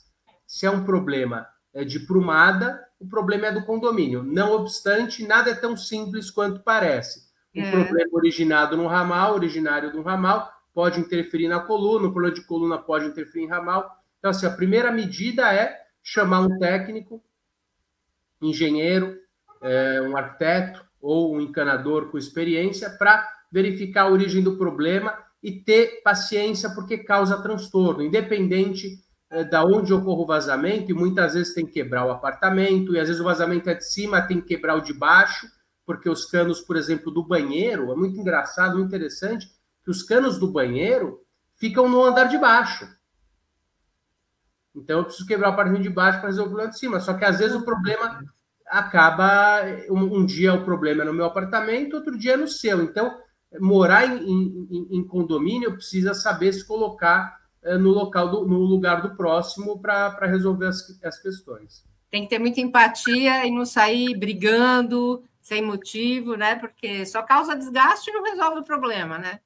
Se 0.46 0.66
é 0.66 0.70
um 0.70 0.84
problema 0.84 1.46
é 1.72 1.84
de 1.84 2.00
prumada, 2.00 2.84
o 2.98 3.08
problema 3.08 3.46
é 3.46 3.52
do 3.52 3.64
condomínio. 3.64 4.22
Não 4.22 4.52
obstante, 4.52 5.26
nada 5.26 5.50
é 5.50 5.54
tão 5.54 5.76
simples 5.76 6.30
quanto 6.30 6.60
parece. 6.60 7.30
O 7.54 7.60
é. 7.60 7.70
problema 7.70 8.10
originado 8.12 8.76
no 8.76 8.86
ramal, 8.86 9.34
originário 9.34 9.92
do 9.92 10.02
ramal, 10.02 10.50
pode 10.74 11.00
interferir 11.00 11.48
na 11.48 11.60
coluna, 11.60 12.08
o 12.08 12.12
problema 12.12 12.34
de 12.34 12.46
coluna 12.46 12.78
pode 12.78 13.06
interferir 13.06 13.44
em 13.44 13.48
ramal, 13.48 13.90
então, 14.20 14.30
assim, 14.30 14.46
a 14.46 14.50
primeira 14.50 14.92
medida 14.92 15.52
é 15.52 15.80
chamar 16.02 16.40
um 16.40 16.58
técnico, 16.58 17.22
engenheiro, 18.40 19.18
é, 19.62 20.00
um 20.02 20.16
arquiteto 20.16 20.84
ou 21.00 21.34
um 21.34 21.40
encanador 21.40 22.10
com 22.10 22.18
experiência 22.18 22.90
para 22.90 23.26
verificar 23.50 24.02
a 24.02 24.10
origem 24.10 24.42
do 24.42 24.56
problema 24.56 25.18
e 25.42 25.52
ter 25.52 26.02
paciência 26.02 26.70
porque 26.70 26.98
causa 26.98 27.42
transtorno, 27.42 28.02
independente 28.02 29.02
é, 29.30 29.42
da 29.42 29.64
onde 29.64 29.92
ocorre 29.92 30.22
o 30.22 30.26
vazamento, 30.26 30.90
e 30.90 30.94
muitas 30.94 31.32
vezes 31.32 31.54
tem 31.54 31.64
que 31.64 31.72
quebrar 31.72 32.04
o 32.04 32.10
apartamento, 32.10 32.94
e 32.94 33.00
às 33.00 33.08
vezes 33.08 33.20
o 33.20 33.24
vazamento 33.24 33.70
é 33.70 33.74
de 33.74 33.90
cima, 33.90 34.20
tem 34.20 34.40
que 34.40 34.48
quebrar 34.48 34.76
o 34.76 34.82
de 34.82 34.92
baixo, 34.92 35.46
porque 35.86 36.10
os 36.10 36.26
canos, 36.26 36.60
por 36.60 36.76
exemplo, 36.76 37.10
do 37.10 37.26
banheiro, 37.26 37.90
é 37.90 37.96
muito 37.96 38.18
engraçado, 38.18 38.76
muito 38.76 38.88
interessante, 38.88 39.48
que 39.82 39.90
os 39.90 40.02
canos 40.02 40.38
do 40.38 40.52
banheiro 40.52 41.20
ficam 41.56 41.88
no 41.88 42.04
andar 42.04 42.24
de 42.24 42.38
baixo. 42.38 42.86
Então 44.74 44.98
eu 44.98 45.04
preciso 45.04 45.26
quebrar 45.26 45.50
o 45.50 45.52
apartamento 45.52 45.82
de 45.82 45.90
baixo 45.90 46.20
para 46.20 46.28
resolver 46.28 46.48
o 46.48 46.50
problema 46.50 46.72
de 46.72 46.78
cima. 46.78 47.00
Só 47.00 47.14
que 47.14 47.24
às 47.24 47.38
vezes 47.38 47.56
o 47.56 47.64
problema 47.64 48.24
acaba. 48.66 49.62
Um, 49.88 50.18
um, 50.18 50.26
dia 50.26 50.54
o 50.54 50.64
problema 50.64 51.02
é 51.02 51.04
no 51.04 51.12
meu 51.12 51.24
apartamento, 51.24 51.96
outro 51.96 52.16
dia 52.16 52.34
é 52.34 52.36
no 52.36 52.48
seu. 52.48 52.82
Então, 52.82 53.18
morar 53.60 54.06
em, 54.06 54.26
em, 54.26 54.88
em 54.98 55.04
condomínio 55.04 55.74
precisa 55.74 56.14
saber 56.14 56.52
se 56.52 56.66
colocar 56.66 57.40
é, 57.62 57.76
no 57.76 57.90
local 57.90 58.30
do, 58.30 58.46
no 58.46 58.58
lugar 58.58 59.02
do 59.02 59.16
próximo 59.16 59.80
para 59.80 60.26
resolver 60.26 60.66
as, 60.66 60.98
as 61.04 61.20
questões. 61.20 61.84
Tem 62.10 62.22
que 62.22 62.30
ter 62.30 62.38
muita 62.38 62.60
empatia 62.60 63.46
e 63.46 63.50
não 63.50 63.64
sair 63.64 64.16
brigando 64.16 65.22
sem 65.40 65.62
motivo, 65.62 66.36
né? 66.36 66.56
Porque 66.56 67.04
só 67.06 67.22
causa 67.22 67.56
desgaste 67.56 68.10
e 68.10 68.12
não 68.12 68.22
resolve 68.22 68.60
o 68.60 68.64
problema, 68.64 69.18
né? 69.18 69.40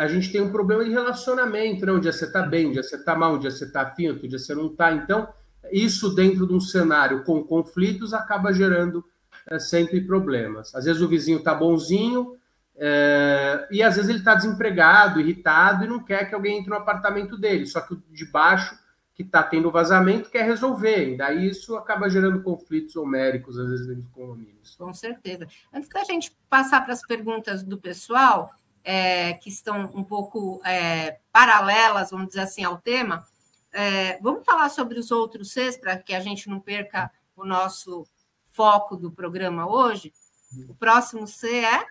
A 0.00 0.08
gente 0.08 0.32
tem 0.32 0.40
um 0.40 0.50
problema 0.50 0.82
de 0.82 0.90
relacionamento, 0.90 1.84
né? 1.84 1.92
Um 1.92 2.00
dia 2.00 2.10
você 2.10 2.24
está 2.24 2.40
bem, 2.40 2.68
um 2.68 2.72
dia 2.72 2.82
você 2.82 2.96
está 2.96 3.14
mal, 3.14 3.34
um 3.34 3.38
dia 3.38 3.50
você 3.50 3.66
está 3.66 3.82
afim, 3.82 4.08
outro 4.08 4.26
dia 4.26 4.38
você 4.38 4.54
não 4.54 4.68
está. 4.68 4.90
Então, 4.92 5.28
isso 5.70 6.14
dentro 6.14 6.46
de 6.46 6.54
um 6.54 6.58
cenário 6.58 7.22
com 7.22 7.44
conflitos 7.44 8.14
acaba 8.14 8.50
gerando 8.50 9.04
é, 9.46 9.58
sempre 9.58 10.00
problemas. 10.00 10.74
Às 10.74 10.86
vezes 10.86 11.02
o 11.02 11.08
vizinho 11.08 11.36
está 11.36 11.54
bonzinho 11.54 12.34
é, 12.76 13.68
e 13.70 13.82
às 13.82 13.96
vezes 13.96 14.08
ele 14.08 14.20
está 14.20 14.34
desempregado, 14.34 15.20
irritado 15.20 15.84
e 15.84 15.88
não 15.88 16.02
quer 16.02 16.26
que 16.26 16.34
alguém 16.34 16.56
entre 16.56 16.70
no 16.70 16.76
apartamento 16.76 17.36
dele. 17.36 17.66
Só 17.66 17.82
que 17.82 17.92
o 17.92 18.02
de 18.10 18.24
baixo 18.24 18.74
que 19.14 19.22
está 19.22 19.42
tendo 19.42 19.70
vazamento 19.70 20.30
quer 20.30 20.46
resolver. 20.46 21.12
E 21.12 21.16
daí 21.18 21.46
isso 21.46 21.76
acaba 21.76 22.08
gerando 22.08 22.42
conflitos 22.42 22.96
homéricos, 22.96 23.58
às 23.58 23.68
vezes, 23.68 23.86
dentro 23.86 24.04
dos 24.04 24.12
condomínios. 24.12 24.76
Com 24.76 24.94
certeza. 24.94 25.46
Antes 25.70 25.90
da 25.90 26.04
gente 26.04 26.34
passar 26.48 26.80
para 26.80 26.94
as 26.94 27.06
perguntas 27.06 27.62
do 27.62 27.76
pessoal, 27.76 28.50
é, 28.84 29.34
que 29.34 29.48
estão 29.48 29.90
um 29.94 30.04
pouco 30.04 30.60
é, 30.64 31.18
paralelas, 31.32 32.10
vamos 32.10 32.28
dizer 32.28 32.40
assim, 32.40 32.64
ao 32.64 32.78
tema, 32.78 33.26
é, 33.72 34.18
vamos 34.20 34.44
falar 34.44 34.68
sobre 34.68 34.98
os 34.98 35.10
outros 35.10 35.52
Cs, 35.52 35.76
para 35.76 35.96
que 35.96 36.14
a 36.14 36.20
gente 36.20 36.48
não 36.48 36.60
perca 36.60 37.10
o 37.36 37.44
nosso 37.44 38.06
foco 38.50 38.96
do 38.96 39.10
programa 39.10 39.70
hoje. 39.70 40.12
O 40.68 40.74
próximo 40.74 41.26
C 41.26 41.60
é? 41.60 41.86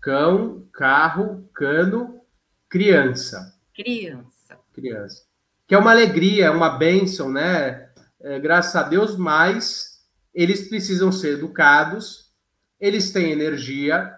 Cão, 0.00 0.66
carro, 0.72 1.48
cano, 1.52 2.20
criança. 2.68 3.54
Criança. 3.74 4.58
Criança. 4.72 5.24
Que 5.66 5.74
é 5.74 5.78
uma 5.78 5.90
alegria, 5.90 6.50
uma 6.50 6.70
bênção, 6.70 7.30
né? 7.30 7.90
É, 8.20 8.38
graças 8.38 8.74
a 8.74 8.82
Deus, 8.82 9.16
mas 9.16 10.02
eles 10.34 10.68
precisam 10.68 11.12
ser 11.12 11.34
educados, 11.34 12.32
eles 12.80 13.12
têm 13.12 13.30
energia 13.30 14.16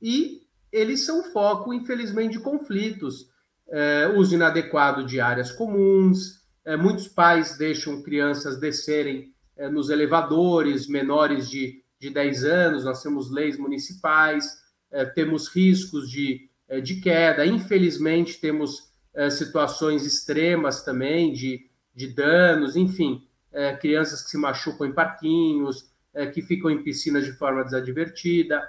e 0.00 0.39
eles 0.72 1.04
são 1.04 1.24
foco, 1.32 1.72
infelizmente, 1.72 2.32
de 2.32 2.40
conflitos. 2.40 3.28
É, 3.68 4.12
uso 4.16 4.34
inadequado 4.34 5.04
de 5.04 5.20
áreas 5.20 5.52
comuns. 5.52 6.40
É, 6.64 6.76
muitos 6.76 7.08
pais 7.08 7.56
deixam 7.56 8.02
crianças 8.02 8.58
descerem 8.58 9.32
é, 9.56 9.68
nos 9.68 9.90
elevadores, 9.90 10.88
menores 10.88 11.48
de, 11.48 11.82
de 11.98 12.10
10 12.10 12.44
anos, 12.44 12.84
nós 12.84 13.02
temos 13.02 13.30
leis 13.30 13.58
municipais, 13.58 14.58
é, 14.90 15.04
temos 15.04 15.48
riscos 15.48 16.10
de, 16.10 16.48
é, 16.66 16.80
de 16.80 17.00
queda, 17.00 17.44
infelizmente, 17.44 18.40
temos 18.40 18.90
é, 19.14 19.28
situações 19.28 20.06
extremas 20.06 20.82
também 20.82 21.32
de, 21.32 21.68
de 21.94 22.08
danos, 22.08 22.74
enfim, 22.74 23.26
crianças 23.80 24.22
que 24.22 24.30
se 24.30 24.38
machucam 24.38 24.86
em 24.86 24.92
parquinhos, 24.92 25.90
que 26.32 26.40
ficam 26.40 26.70
em 26.70 26.84
piscinas 26.84 27.24
de 27.24 27.32
forma 27.32 27.64
desadvertida 27.64 28.62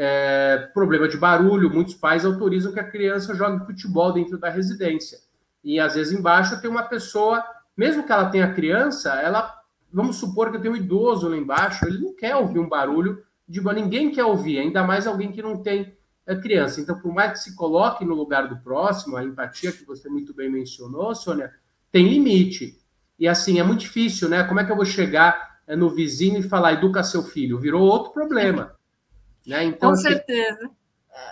é, 0.00 0.70
problema 0.72 1.08
de 1.08 1.16
barulho, 1.16 1.68
muitos 1.68 1.94
pais 1.94 2.24
autorizam 2.24 2.72
que 2.72 2.78
a 2.78 2.88
criança 2.88 3.34
jogue 3.34 3.66
futebol 3.66 4.12
dentro 4.12 4.38
da 4.38 4.48
residência. 4.48 5.18
E 5.64 5.80
às 5.80 5.96
vezes 5.96 6.16
embaixo 6.16 6.60
tem 6.60 6.70
uma 6.70 6.84
pessoa, 6.84 7.44
mesmo 7.76 8.06
que 8.06 8.12
ela 8.12 8.30
tenha 8.30 8.54
criança, 8.54 9.14
ela, 9.14 9.52
vamos 9.92 10.14
supor 10.14 10.52
que 10.52 10.58
tem 10.60 10.70
um 10.70 10.76
idoso 10.76 11.28
lá 11.28 11.36
embaixo, 11.36 11.84
ele 11.84 11.98
não 11.98 12.14
quer 12.14 12.36
ouvir 12.36 12.60
um 12.60 12.68
barulho 12.68 13.20
de 13.48 13.60
ninguém 13.60 14.12
quer 14.12 14.24
ouvir, 14.24 14.60
ainda 14.60 14.84
mais 14.84 15.04
alguém 15.04 15.32
que 15.32 15.42
não 15.42 15.60
tem 15.60 15.92
é, 16.24 16.36
criança. 16.36 16.80
Então, 16.80 17.00
por 17.00 17.12
mais 17.12 17.32
que 17.32 17.38
se 17.40 17.56
coloque 17.56 18.04
no 18.04 18.14
lugar 18.14 18.46
do 18.46 18.56
próximo, 18.58 19.16
a 19.16 19.24
empatia 19.24 19.72
que 19.72 19.84
você 19.84 20.08
muito 20.08 20.32
bem 20.32 20.48
mencionou, 20.48 21.12
Sônia, 21.12 21.50
tem 21.90 22.06
limite. 22.06 22.78
E 23.18 23.26
assim, 23.26 23.58
é 23.58 23.64
muito 23.64 23.80
difícil, 23.80 24.28
né? 24.28 24.44
Como 24.44 24.60
é 24.60 24.64
que 24.64 24.70
eu 24.70 24.76
vou 24.76 24.84
chegar 24.84 25.58
é, 25.66 25.74
no 25.74 25.90
vizinho 25.90 26.38
e 26.38 26.42
falar, 26.44 26.74
educa 26.74 27.02
seu 27.02 27.24
filho? 27.24 27.58
Virou 27.58 27.82
outro 27.82 28.12
problema. 28.12 28.77
Né? 29.48 29.64
Então, 29.64 29.88
Com 29.88 29.94
assim, 29.94 30.10
certeza. 30.10 30.70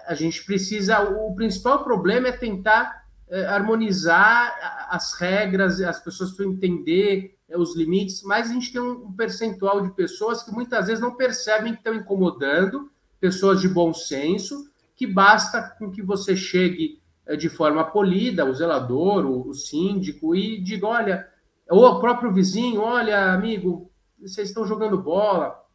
A 0.07 0.15
gente 0.15 0.45
precisa. 0.45 1.01
O 1.03 1.35
principal 1.35 1.85
problema 1.85 2.29
é 2.29 2.33
tentar 2.33 3.05
é, 3.29 3.45
harmonizar 3.45 4.89
as 4.89 5.13
regras, 5.21 5.81
as 5.83 6.01
pessoas 6.01 6.31
precisam 6.31 6.53
entender 6.53 7.37
é, 7.49 7.59
os 7.59 7.77
limites, 7.77 8.23
mas 8.23 8.51
a 8.51 8.55
gente 8.55 8.73
tem 8.73 8.81
um, 8.81 9.13
percentual 9.13 9.83
de 9.83 9.91
pessoas 9.95 10.43
que 10.43 10.51
muitas 10.51 10.87
vezes 10.87 11.01
não 11.01 11.15
percebem 11.15 11.73
que 11.73 11.79
estão 11.79 11.95
incomodando, 11.95 12.91
pessoas 13.21 13.61
de 13.61 13.69
bom 13.69 13.93
senso, 13.93 14.69
que 14.97 15.07
basta 15.07 15.61
com 15.79 15.91
que 15.91 16.03
você 16.03 16.35
chegue 16.35 17.01
é, 17.27 17.37
de 17.37 17.49
forma 17.49 17.85
polida, 17.85 18.47
o 18.47 18.55
zelador, 18.55 19.27
o 19.27 19.53
síndico, 19.53 20.35
e 20.35 20.59
diga: 20.61 20.87
olha, 20.87 21.29
ou 21.69 21.85
o 21.85 22.01
próprio 22.01 22.33
vizinho, 22.33 22.81
olha, 22.81 23.33
amigo, 23.33 23.91
vocês 24.19 24.49
estão 24.49 24.67
jogando 24.67 24.97
bola, 25.03 25.67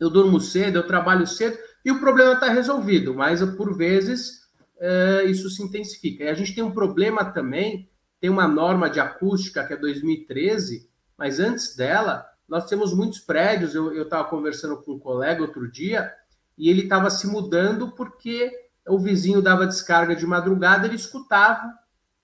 eu 0.00 0.08
durmo 0.08 0.40
cedo, 0.40 0.76
eu 0.76 0.86
trabalho 0.86 1.26
cedo, 1.26 1.58
e 1.84 1.90
o 1.90 2.00
problema 2.00 2.34
está 2.34 2.48
resolvido, 2.48 3.14
mas 3.14 3.42
por 3.56 3.76
vezes 3.76 4.48
é, 4.78 5.24
isso 5.24 5.48
se 5.50 5.62
intensifica. 5.62 6.24
E 6.24 6.28
a 6.28 6.34
gente 6.34 6.54
tem 6.54 6.64
um 6.64 6.70
problema 6.70 7.24
também, 7.24 7.88
tem 8.20 8.30
uma 8.30 8.48
norma 8.48 8.90
de 8.90 9.00
acústica 9.00 9.64
que 9.64 9.72
é 9.72 9.76
2013, 9.76 10.88
mas 11.16 11.40
antes 11.40 11.74
dela, 11.76 12.26
nós 12.48 12.66
temos 12.66 12.94
muitos 12.94 13.20
prédios. 13.20 13.74
Eu 13.74 14.02
estava 14.02 14.28
conversando 14.28 14.76
com 14.82 14.92
um 14.92 14.98
colega 14.98 15.42
outro 15.42 15.70
dia, 15.70 16.12
e 16.58 16.68
ele 16.68 16.82
estava 16.82 17.08
se 17.08 17.26
mudando 17.26 17.92
porque 17.92 18.50
o 18.86 18.98
vizinho 18.98 19.40
dava 19.40 19.66
descarga 19.66 20.16
de 20.16 20.26
madrugada, 20.26 20.86
ele 20.86 20.96
escutava 20.96 21.72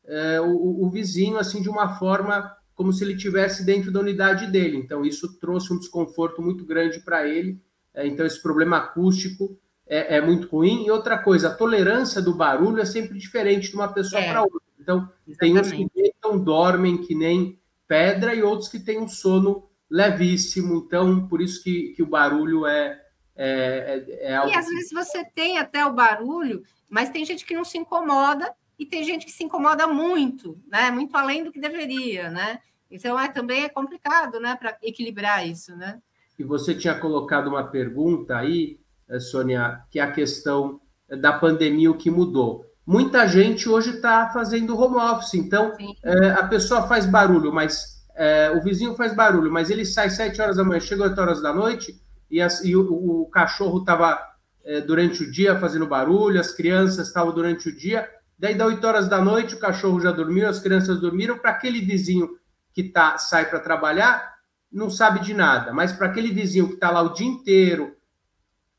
é, 0.04 0.40
o, 0.40 0.84
o, 0.84 0.90
vizinho 0.90 1.38
assim 1.38 1.62
de 1.62 1.68
uma 1.68 1.96
forma 1.98 2.54
como 2.74 2.92
se 2.92 3.04
ele 3.04 3.16
tivesse 3.16 3.64
dentro 3.64 3.92
da 3.92 4.00
unidade 4.00 4.50
dele. 4.50 4.76
Então 4.76 5.04
isso 5.04 5.38
trouxe 5.38 5.72
um 5.72 5.78
desconforto 5.78 6.42
muito 6.42 6.64
grande 6.64 7.00
para 7.00 7.26
ele 7.26 7.62
então, 7.96 8.26
esse 8.26 8.42
problema 8.42 8.78
acústico 8.78 9.56
é, 9.86 10.16
é, 10.16 10.20
muito 10.20 10.48
ruim. 10.48 10.84
E 10.84 10.90
outra 10.90 11.18
coisa, 11.18 11.48
a 11.48 11.54
tolerância 11.54 12.20
do 12.20 12.34
barulho 12.34 12.80
é 12.80 12.84
sempre 12.84 13.18
diferente 13.18 13.70
de 13.70 13.76
uma 13.76 13.92
pessoa 13.92 14.20
é, 14.20 14.30
para 14.30 14.42
outra. 14.42 14.60
Então, 14.80 15.08
exatamente. 15.26 15.38
tem 15.38 15.58
uns 15.58 15.72
que 15.72 16.02
deitam, 16.02 16.38
dormem 16.38 16.98
que 16.98 17.14
nem 17.14 17.58
pedra 17.86 18.34
e 18.34 18.42
outros 18.42 18.68
que 18.68 18.78
têm 18.78 19.00
um 19.00 19.08
sono 19.08 19.68
levíssimo. 19.88 20.84
Então, 20.86 21.28
por 21.28 21.40
isso 21.40 21.62
que, 21.62 21.92
que 21.94 22.02
o 22.02 22.06
barulho 22.06 22.66
é, 22.66 23.00
é, 23.36 24.04
é, 24.08 24.32
é 24.32 24.36
algo. 24.36 24.50
E 24.50 24.56
às 24.56 24.66
vezes 24.66 24.90
você 24.90 25.24
tem 25.24 25.58
até 25.58 25.84
o 25.86 25.92
barulho, 25.92 26.62
mas 26.88 27.10
tem 27.10 27.24
gente 27.24 27.44
que 27.44 27.54
não 27.54 27.64
se 27.64 27.78
incomoda 27.78 28.52
e 28.78 28.84
tem 28.84 29.04
gente 29.04 29.24
que 29.24 29.32
se 29.32 29.44
incomoda 29.44 29.86
muito, 29.86 30.60
né? 30.66 30.90
Muito 30.90 31.16
além 31.16 31.44
do 31.44 31.52
que 31.52 31.60
deveria, 31.60 32.30
né? 32.30 32.60
Então 32.90 33.18
é, 33.18 33.28
também 33.28 33.64
é 33.64 33.68
complicado, 33.68 34.38
né, 34.38 34.56
para 34.56 34.76
equilibrar 34.82 35.46
isso, 35.46 35.74
né? 35.76 36.00
E 36.38 36.44
você 36.44 36.74
tinha 36.74 36.94
colocado 36.94 37.48
uma 37.48 37.64
pergunta 37.64 38.36
aí, 38.36 38.78
eh, 39.08 39.20
Sônia, 39.20 39.80
que 39.90 39.98
é 39.98 40.02
a 40.02 40.12
questão 40.12 40.80
da 41.08 41.32
pandemia, 41.32 41.90
o 41.90 41.96
que 41.96 42.10
mudou. 42.10 42.64
Muita 42.86 43.26
gente 43.26 43.66
hoje 43.68 43.90
está 43.90 44.28
fazendo 44.28 44.78
home 44.78 44.96
office, 44.96 45.34
então 45.34 45.72
é, 46.02 46.30
a 46.32 46.46
pessoa 46.46 46.86
faz 46.86 47.06
barulho, 47.06 47.50
mas 47.50 48.04
é, 48.14 48.50
o 48.50 48.62
vizinho 48.62 48.94
faz 48.94 49.14
barulho, 49.14 49.50
mas 49.50 49.70
ele 49.70 49.86
sai 49.86 50.10
sete 50.10 50.40
horas 50.40 50.56
da 50.56 50.64
manhã, 50.64 50.80
chega 50.80 51.04
oito 51.04 51.18
horas 51.18 51.40
da 51.40 51.52
noite 51.52 51.98
e, 52.30 52.42
as, 52.42 52.62
e 52.62 52.76
o, 52.76 53.22
o, 53.22 53.26
cachorro 53.30 53.78
estava 53.78 54.20
é, 54.64 54.82
durante 54.82 55.22
o 55.22 55.30
dia 55.30 55.58
fazendo 55.58 55.86
barulho, 55.86 56.38
as 56.38 56.52
crianças 56.52 57.08
estavam 57.08 57.32
durante 57.32 57.70
o 57.70 57.76
dia, 57.76 58.06
daí 58.38 58.54
dá 58.54 58.66
oito 58.66 58.86
horas 58.86 59.08
da 59.08 59.20
noite, 59.20 59.54
o 59.54 59.58
cachorro 59.58 59.98
já 59.98 60.12
dormiu, 60.12 60.46
as 60.46 60.60
crianças 60.60 61.00
dormiram, 61.00 61.38
para 61.38 61.52
aquele 61.52 61.80
vizinho 61.80 62.28
que 62.74 62.84
tá, 62.84 63.16
sai 63.16 63.48
para 63.48 63.60
trabalhar, 63.60 64.33
não 64.74 64.90
sabe 64.90 65.20
de 65.20 65.32
nada, 65.32 65.72
mas 65.72 65.92
para 65.92 66.08
aquele 66.08 66.32
vizinho 66.32 66.66
que 66.66 66.74
está 66.74 66.90
lá 66.90 67.00
o 67.00 67.14
dia 67.14 67.26
inteiro, 67.26 67.96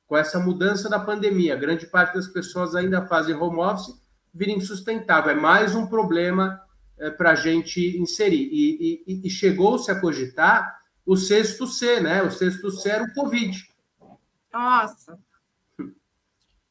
com 0.06 0.18
essa 0.18 0.38
mudança 0.38 0.90
da 0.90 1.00
pandemia, 1.00 1.56
grande 1.56 1.88
parte 1.88 2.16
das 2.16 2.28
pessoas 2.28 2.76
ainda 2.76 3.08
fazem 3.08 3.34
home 3.34 3.60
office, 3.60 3.96
vira 4.34 4.52
insustentável. 4.52 5.32
É 5.32 5.36
mais 5.36 5.74
um 5.74 5.88
problema 5.88 6.62
é, 6.98 7.10
para 7.10 7.32
a 7.32 7.36
gente 7.36 7.98
inserir. 7.98 8.50
E, 8.52 9.04
e, 9.08 9.28
e 9.28 9.30
chegou-se 9.30 9.90
a 9.90 10.00
cogitar 10.00 10.80
o 11.06 11.16
sexto 11.16 11.66
C, 11.66 12.02
né? 12.02 12.22
O 12.22 12.30
sexto 12.30 12.70
C 12.70 12.90
era 12.90 13.04
o 13.04 13.14
Covid. 13.14 13.58
Nossa! 14.54 15.18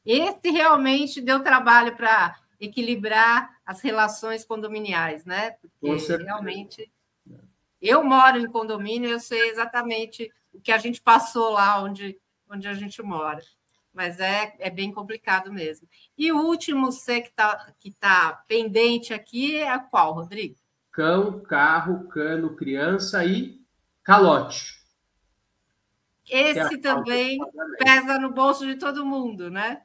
Esse 0.05 0.51
realmente 0.51 1.19
deu 1.19 1.39
trabalho 1.39 1.95
para 1.95 2.35
equilibrar 2.59 3.57
as 3.65 3.81
relações 3.81 4.45
condominiais, 4.45 5.25
né? 5.25 5.55
Porque 5.81 6.15
realmente 6.17 6.91
eu 7.81 8.03
moro 8.03 8.37
em 8.37 8.47
condomínio, 8.47 9.09
eu 9.09 9.19
sei 9.19 9.49
exatamente 9.49 10.31
o 10.53 10.59
que 10.59 10.71
a 10.71 10.77
gente 10.77 11.01
passou 11.01 11.51
lá 11.51 11.81
onde, 11.81 12.17
onde 12.49 12.67
a 12.67 12.73
gente 12.73 13.01
mora. 13.01 13.41
Mas 13.93 14.19
é, 14.19 14.55
é 14.59 14.69
bem 14.69 14.91
complicado 14.91 15.51
mesmo. 15.51 15.87
E 16.17 16.31
o 16.31 16.41
último 16.41 16.91
C 16.91 17.21
que 17.21 17.29
está 17.29 17.73
que 17.79 17.91
tá 17.91 18.43
pendente 18.47 19.13
aqui 19.13 19.57
é 19.57 19.77
qual, 19.79 20.13
Rodrigo? 20.13 20.55
Cão, 20.91 21.39
carro, 21.41 22.07
cano, 22.07 22.55
criança 22.55 23.23
e 23.23 23.61
calote. 24.03 24.83
Esse 26.29 26.75
é 26.75 26.77
também 26.79 27.37
pesa 27.77 28.17
no 28.17 28.31
bolso 28.31 28.65
de 28.65 28.75
todo 28.75 29.05
mundo, 29.05 29.49
né? 29.49 29.81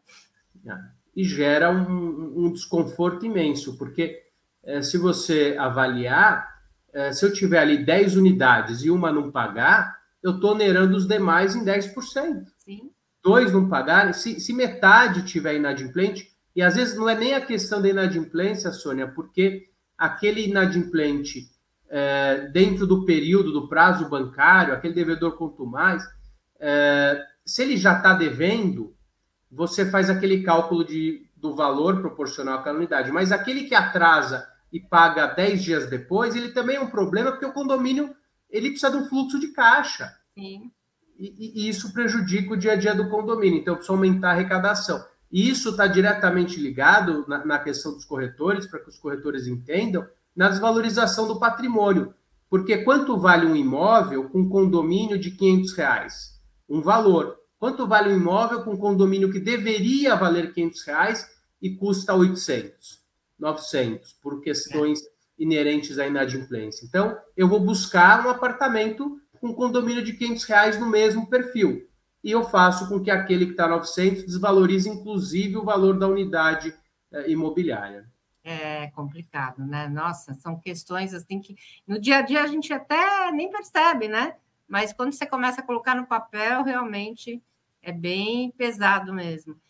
E 1.15 1.25
gera 1.25 1.71
um, 1.71 2.47
um 2.47 2.53
desconforto 2.53 3.27
imenso, 3.27 3.77
porque 3.77 4.27
é, 4.63 4.83
se 4.83 4.97
você 4.97 5.57
avaliar, 5.59 6.50
se 7.13 7.25
eu 7.25 7.33
tiver 7.33 7.59
ali 7.59 7.85
10 7.85 8.17
unidades 8.17 8.83
e 8.83 8.91
uma 8.91 9.13
não 9.13 9.31
pagar, 9.31 9.97
eu 10.23 10.33
estou 10.33 10.53
onerando 10.53 10.97
os 10.97 11.07
demais 11.07 11.55
em 11.55 11.65
10%. 11.65 12.45
Sim. 12.59 12.91
Dois 13.23 13.53
não 13.53 13.69
pagarem, 13.69 14.13
se, 14.13 14.41
se 14.41 14.53
metade 14.53 15.25
tiver 15.25 15.55
inadimplente, 15.55 16.31
e 16.55 16.63
às 16.63 16.75
vezes 16.75 16.97
não 16.97 17.09
é 17.09 17.15
nem 17.15 17.35
a 17.35 17.41
questão 17.41 17.81
da 17.81 17.89
inadimplência, 17.89 18.73
Sônia, 18.73 19.09
porque 19.09 19.69
aquele 19.97 20.49
inadimplente 20.49 21.49
é, 21.89 22.49
dentro 22.53 22.87
do 22.87 23.05
período 23.05 23.53
do 23.53 23.69
prazo 23.69 24.09
bancário, 24.09 24.73
aquele 24.73 24.95
devedor 24.95 25.37
quanto 25.37 25.67
mais, 25.67 26.03
é, 26.59 27.23
se 27.45 27.63
ele 27.63 27.77
já 27.77 27.97
está 27.97 28.15
devendo, 28.15 28.95
você 29.51 29.91
faz 29.91 30.09
aquele 30.09 30.43
cálculo 30.43 30.85
de, 30.85 31.27
do 31.37 31.55
valor 31.55 32.01
proporcional 32.01 32.59
àquela 32.59 32.79
unidade. 32.79 33.11
Mas 33.11 33.33
aquele 33.33 33.65
que 33.65 33.75
atrasa 33.75 34.47
e 34.73 34.81
paga 34.81 35.27
10 35.27 35.63
dias 35.63 35.91
depois, 35.91 36.35
ele 36.35 36.51
também 36.51 36.77
é 36.77 36.81
um 36.81 36.91
problema, 36.91 37.31
porque 37.31 37.47
o 37.47 37.53
condomínio 37.53 38.15
ele 38.49 38.71
precisa 38.71 38.91
de 38.91 38.97
um 38.97 39.09
fluxo 39.09 39.39
de 39.39 39.49
caixa. 39.49 40.13
Sim. 40.35 40.71
E, 41.19 41.65
e 41.65 41.69
isso 41.69 41.93
prejudica 41.93 42.55
o 42.55 42.57
dia 42.57 42.73
a 42.73 42.77
dia 42.77 42.95
do 42.95 43.11
condomínio, 43.11 43.59
então 43.59 43.75
precisa 43.75 43.93
aumentar 43.93 44.31
a 44.31 44.33
arrecadação. 44.33 45.05
E 45.31 45.49
isso 45.49 45.71
está 45.71 45.87
diretamente 45.87 46.61
ligado 46.61 47.25
na, 47.29 47.45
na 47.45 47.59
questão 47.59 47.93
dos 47.93 48.05
corretores, 48.05 48.67
para 48.67 48.81
que 48.81 48.89
os 48.89 48.99
corretores 48.99 49.47
entendam, 49.47 50.07
na 50.35 50.49
desvalorização 50.49 51.29
do 51.29 51.39
patrimônio. 51.39 52.15
Porque 52.49 52.79
quanto 52.79 53.17
vale 53.17 53.47
um 53.47 53.55
imóvel 53.55 54.29
com 54.29 54.49
condomínio 54.49 55.19
de 55.19 55.31
500 55.31 55.73
reais? 55.75 56.41
Um 56.69 56.81
valor. 56.81 57.37
Quanto 57.59 57.87
vale 57.87 58.13
um 58.13 58.17
imóvel 58.17 58.65
com 58.65 58.77
condomínio 58.77 59.31
que 59.31 59.39
deveria 59.39 60.17
valer 60.17 60.53
500 60.53 60.83
reais 60.83 61.31
e 61.61 61.71
custa 61.77 62.15
800, 62.15 63.00
900, 63.41 64.13
por 64.23 64.41
questões 64.41 65.01
inerentes 65.39 65.99
à 65.99 66.07
inadimplência? 66.07 66.85
Então, 66.87 67.17
eu 67.37 67.49
vou 67.49 67.61
buscar 67.61 68.25
um 68.27 68.31
apartamento 68.31 69.19
com 69.41 69.55
condomínio 69.55 70.05
de 70.05 70.13
500 70.13 70.45
reais 70.45 70.79
no 70.79 70.87
mesmo 70.87 71.29
perfil. 71.29 71.89
E 72.23 72.31
eu 72.31 72.45
faço 72.45 72.89
com 72.89 73.01
que 73.01 73.11
aquele 73.11 73.47
que 73.47 73.53
está 73.53 73.67
900 73.67 74.25
desvalorize, 74.25 74.89
inclusive, 74.89 75.57
o 75.57 75.65
valor 75.65 75.99
da 75.99 76.07
unidade 76.07 76.75
eh, 77.13 77.31
imobiliária 77.31 78.07
é 78.43 78.89
complicado, 78.89 79.65
né? 79.65 79.89
Nossa, 79.89 80.35
são 80.35 80.59
questões 80.59 81.13
assim 81.13 81.41
que 81.41 81.57
no 81.87 82.01
dia 82.01 82.19
a 82.19 82.23
dia 82.23 82.43
a 82.43 82.47
gente 82.47 82.73
até 82.73 83.31
nem 83.33 83.51
percebe, 83.51 84.09
né? 84.09 84.37
Mas 84.67 84.93
quando 84.93 85.13
você 85.13 85.27
começa 85.27 85.61
a 85.61 85.65
colocar 85.65 85.95
no 85.95 86.07
papel, 86.07 86.63
realmente 86.63 87.43
é 87.83 87.93
bem 87.93 88.51
pesado 88.53 89.13
mesmo. 89.13 89.61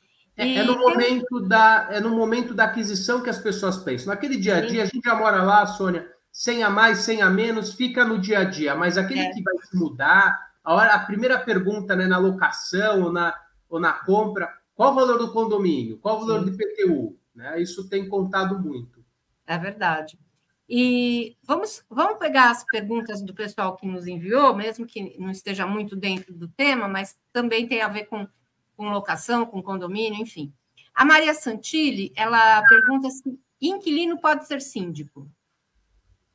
É, 0.40 0.56
é, 0.56 0.62
no 0.64 0.78
momento 0.78 1.40
da, 1.40 1.88
é 1.90 2.00
no 2.00 2.10
momento 2.10 2.54
da 2.54 2.64
aquisição 2.64 3.22
que 3.22 3.28
as 3.28 3.38
pessoas 3.38 3.76
pensam. 3.76 4.08
Naquele 4.08 4.38
dia 4.38 4.56
a 4.56 4.60
dia, 4.60 4.82
a 4.82 4.86
gente 4.86 5.04
já 5.04 5.14
mora 5.14 5.42
lá, 5.42 5.66
Sônia, 5.66 6.10
sem 6.32 6.62
a 6.62 6.70
mais, 6.70 7.00
sem 7.00 7.20
a 7.20 7.28
menos, 7.28 7.74
fica 7.74 8.06
no 8.06 8.18
dia 8.18 8.38
a 8.38 8.44
dia. 8.44 8.74
Mas 8.74 8.96
aquele 8.96 9.20
é. 9.20 9.30
que 9.30 9.42
vai 9.42 9.54
se 9.58 9.76
mudar, 9.76 10.50
a, 10.64 10.74
hora, 10.74 10.94
a 10.94 10.98
primeira 10.98 11.38
pergunta 11.38 11.94
né, 11.94 12.06
na 12.06 12.16
locação 12.16 13.02
ou 13.02 13.12
na, 13.12 13.34
ou 13.68 13.78
na 13.78 13.92
compra, 13.92 14.50
qual 14.74 14.92
o 14.92 14.94
valor 14.94 15.18
do 15.18 15.30
condomínio? 15.30 15.98
Qual 15.98 16.16
o 16.16 16.20
valor 16.20 16.40
Sim. 16.40 16.46
do 16.46 16.52
IPTU? 16.54 17.18
Né? 17.34 17.60
Isso 17.60 17.86
tem 17.86 18.08
contado 18.08 18.58
muito. 18.58 19.04
É 19.46 19.58
verdade. 19.58 20.18
E 20.66 21.36
vamos, 21.42 21.84
vamos 21.90 22.18
pegar 22.18 22.50
as 22.50 22.64
perguntas 22.64 23.20
do 23.20 23.34
pessoal 23.34 23.76
que 23.76 23.86
nos 23.86 24.06
enviou, 24.06 24.56
mesmo 24.56 24.86
que 24.86 25.18
não 25.18 25.30
esteja 25.30 25.66
muito 25.66 25.96
dentro 25.96 26.32
do 26.32 26.48
tema, 26.48 26.86
mas 26.86 27.18
também 27.32 27.66
tem 27.66 27.82
a 27.82 27.88
ver 27.88 28.04
com, 28.04 28.26
com 28.80 28.88
locação, 28.88 29.44
com 29.44 29.62
condomínio, 29.62 30.22
enfim. 30.22 30.50
A 30.94 31.04
Maria 31.04 31.34
Santilli, 31.34 32.10
ela 32.16 32.62
pergunta 32.62 33.10
se 33.10 33.38
inquilino 33.60 34.18
pode 34.18 34.46
ser 34.46 34.62
síndico. 34.62 35.30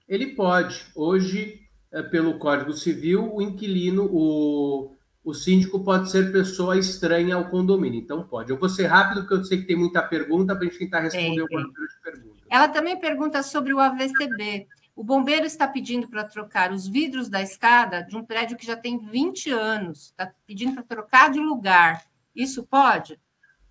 Ele 0.07 0.27
pode. 0.27 0.85
Hoje, 0.95 1.59
é, 1.91 2.03
pelo 2.03 2.37
Código 2.37 2.71
Civil, 2.71 3.33
o 3.33 3.41
inquilino, 3.41 4.07
o, 4.11 4.95
o 5.23 5.33
síndico 5.33 5.83
pode 5.83 6.11
ser 6.11 6.31
pessoa 6.31 6.77
estranha 6.77 7.35
ao 7.35 7.49
condomínio. 7.49 7.99
Então, 7.99 8.21
pode. 8.27 8.51
Eu 8.51 8.59
vou 8.59 8.69
ser 8.69 8.85
rápido, 8.85 9.21
porque 9.21 9.33
eu 9.33 9.43
sei 9.43 9.57
que 9.57 9.65
tem 9.65 9.75
muita 9.75 10.03
pergunta 10.03 10.55
para 10.55 10.67
a 10.67 10.69
gente 10.69 10.77
tentar 10.77 10.99
responder 10.99 11.41
alguma 11.41 11.63
de 11.63 12.01
pergunta. 12.03 12.43
Ela 12.47 12.67
também 12.67 12.99
pergunta 12.99 13.41
sobre 13.41 13.73
o 13.73 13.79
AVCB. 13.79 14.67
O 14.95 15.03
bombeiro 15.03 15.47
está 15.47 15.67
pedindo 15.67 16.07
para 16.07 16.23
trocar 16.23 16.71
os 16.71 16.87
vidros 16.87 17.27
da 17.27 17.41
escada 17.41 18.03
de 18.03 18.15
um 18.15 18.23
prédio 18.23 18.55
que 18.55 18.67
já 18.67 18.77
tem 18.77 18.99
20 18.99 19.49
anos. 19.49 20.11
Está 20.11 20.31
pedindo 20.45 20.75
para 20.75 20.83
trocar 20.83 21.31
de 21.31 21.39
lugar. 21.39 22.05
Isso 22.35 22.63
pode? 22.63 23.19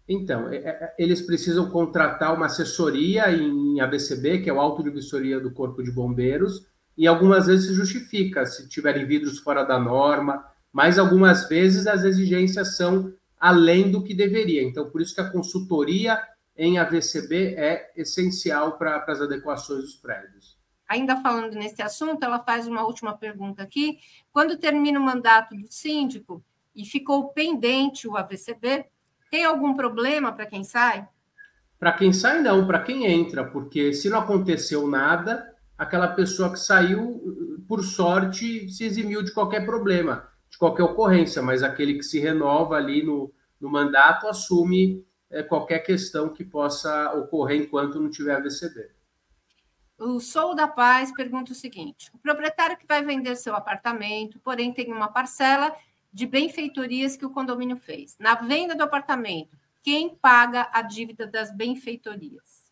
Então, 0.08 0.48
é, 0.48 0.56
é, 0.56 0.94
eles 0.98 1.22
precisam 1.22 1.70
contratar 1.70 2.34
uma 2.34 2.46
assessoria 2.46 3.30
em 3.30 3.80
ABCB, 3.80 4.42
que 4.42 4.50
é 4.50 4.52
o 4.52 4.60
Auto 4.60 4.82
de 4.82 4.90
Vistoria 4.90 5.40
do 5.40 5.52
Corpo 5.52 5.82
de 5.82 5.90
Bombeiros, 5.90 6.66
e 6.96 7.06
algumas 7.06 7.46
vezes 7.46 7.66
se 7.66 7.74
justifica, 7.74 8.46
se 8.46 8.68
tiverem 8.68 9.06
vidros 9.06 9.38
fora 9.38 9.64
da 9.64 9.78
norma, 9.78 10.44
mas 10.72 10.98
algumas 10.98 11.48
vezes 11.48 11.86
as 11.86 12.04
exigências 12.04 12.76
são 12.76 13.12
além 13.38 13.90
do 13.90 14.02
que 14.02 14.14
deveria. 14.14 14.62
Então, 14.62 14.90
por 14.90 15.00
isso 15.00 15.14
que 15.14 15.20
a 15.20 15.30
consultoria 15.30 16.20
em 16.56 16.78
AVCB 16.78 17.54
é 17.56 17.92
essencial 17.96 18.78
para 18.78 19.04
as 19.08 19.20
adequações 19.20 19.80
dos 19.80 19.96
prédios. 19.96 20.56
Ainda 20.88 21.20
falando 21.20 21.54
nesse 21.54 21.82
assunto, 21.82 22.22
ela 22.22 22.38
faz 22.38 22.66
uma 22.66 22.84
última 22.84 23.16
pergunta 23.16 23.62
aqui. 23.62 23.98
Quando 24.30 24.58
termina 24.58 25.00
o 25.00 25.02
mandato 25.02 25.56
do 25.56 25.66
síndico 25.70 26.44
e 26.74 26.84
ficou 26.84 27.28
pendente 27.28 28.08
o 28.08 28.16
AVCB, 28.16 28.86
tem 29.30 29.44
algum 29.44 29.74
problema 29.74 30.32
para 30.32 30.46
quem 30.46 30.64
sai? 30.64 31.06
Para 31.78 31.92
quem 31.92 32.12
sai, 32.12 32.40
não, 32.40 32.66
para 32.66 32.80
quem 32.80 33.06
entra, 33.06 33.44
porque 33.44 33.92
se 33.92 34.08
não 34.08 34.20
aconteceu 34.20 34.86
nada, 34.86 35.54
aquela 35.76 36.08
pessoa 36.08 36.50
que 36.52 36.58
saiu, 36.58 37.64
por 37.68 37.82
sorte, 37.82 38.68
se 38.68 38.84
eximiu 38.84 39.22
de 39.22 39.32
qualquer 39.32 39.64
problema 39.66 40.32
de 40.54 40.58
qualquer 40.58 40.84
ocorrência, 40.84 41.42
mas 41.42 41.64
aquele 41.64 41.94
que 41.94 42.04
se 42.04 42.20
renova 42.20 42.76
ali 42.76 43.02
no, 43.02 43.32
no 43.60 43.68
mandato 43.68 44.28
assume 44.28 45.04
é, 45.28 45.42
qualquer 45.42 45.80
questão 45.80 46.28
que 46.28 46.44
possa 46.44 47.12
ocorrer 47.14 47.60
enquanto 47.60 48.00
não 48.00 48.08
tiver 48.08 48.36
AVCB. 48.36 48.88
O 49.98 50.20
Sou 50.20 50.54
da 50.54 50.68
Paz 50.68 51.12
pergunta 51.12 51.50
o 51.50 51.56
seguinte: 51.56 52.08
o 52.14 52.18
proprietário 52.18 52.76
que 52.76 52.86
vai 52.86 53.04
vender 53.04 53.34
seu 53.34 53.52
apartamento, 53.56 54.38
porém 54.38 54.72
tem 54.72 54.92
uma 54.92 55.08
parcela 55.08 55.74
de 56.14 56.26
benfeitorias 56.26 57.16
que 57.16 57.26
o 57.26 57.30
condomínio 57.30 57.76
fez. 57.76 58.16
Na 58.20 58.36
venda 58.36 58.76
do 58.76 58.84
apartamento, 58.84 59.58
quem 59.82 60.14
paga 60.14 60.70
a 60.72 60.80
dívida 60.80 61.26
das 61.26 61.54
benfeitorias? 61.54 62.70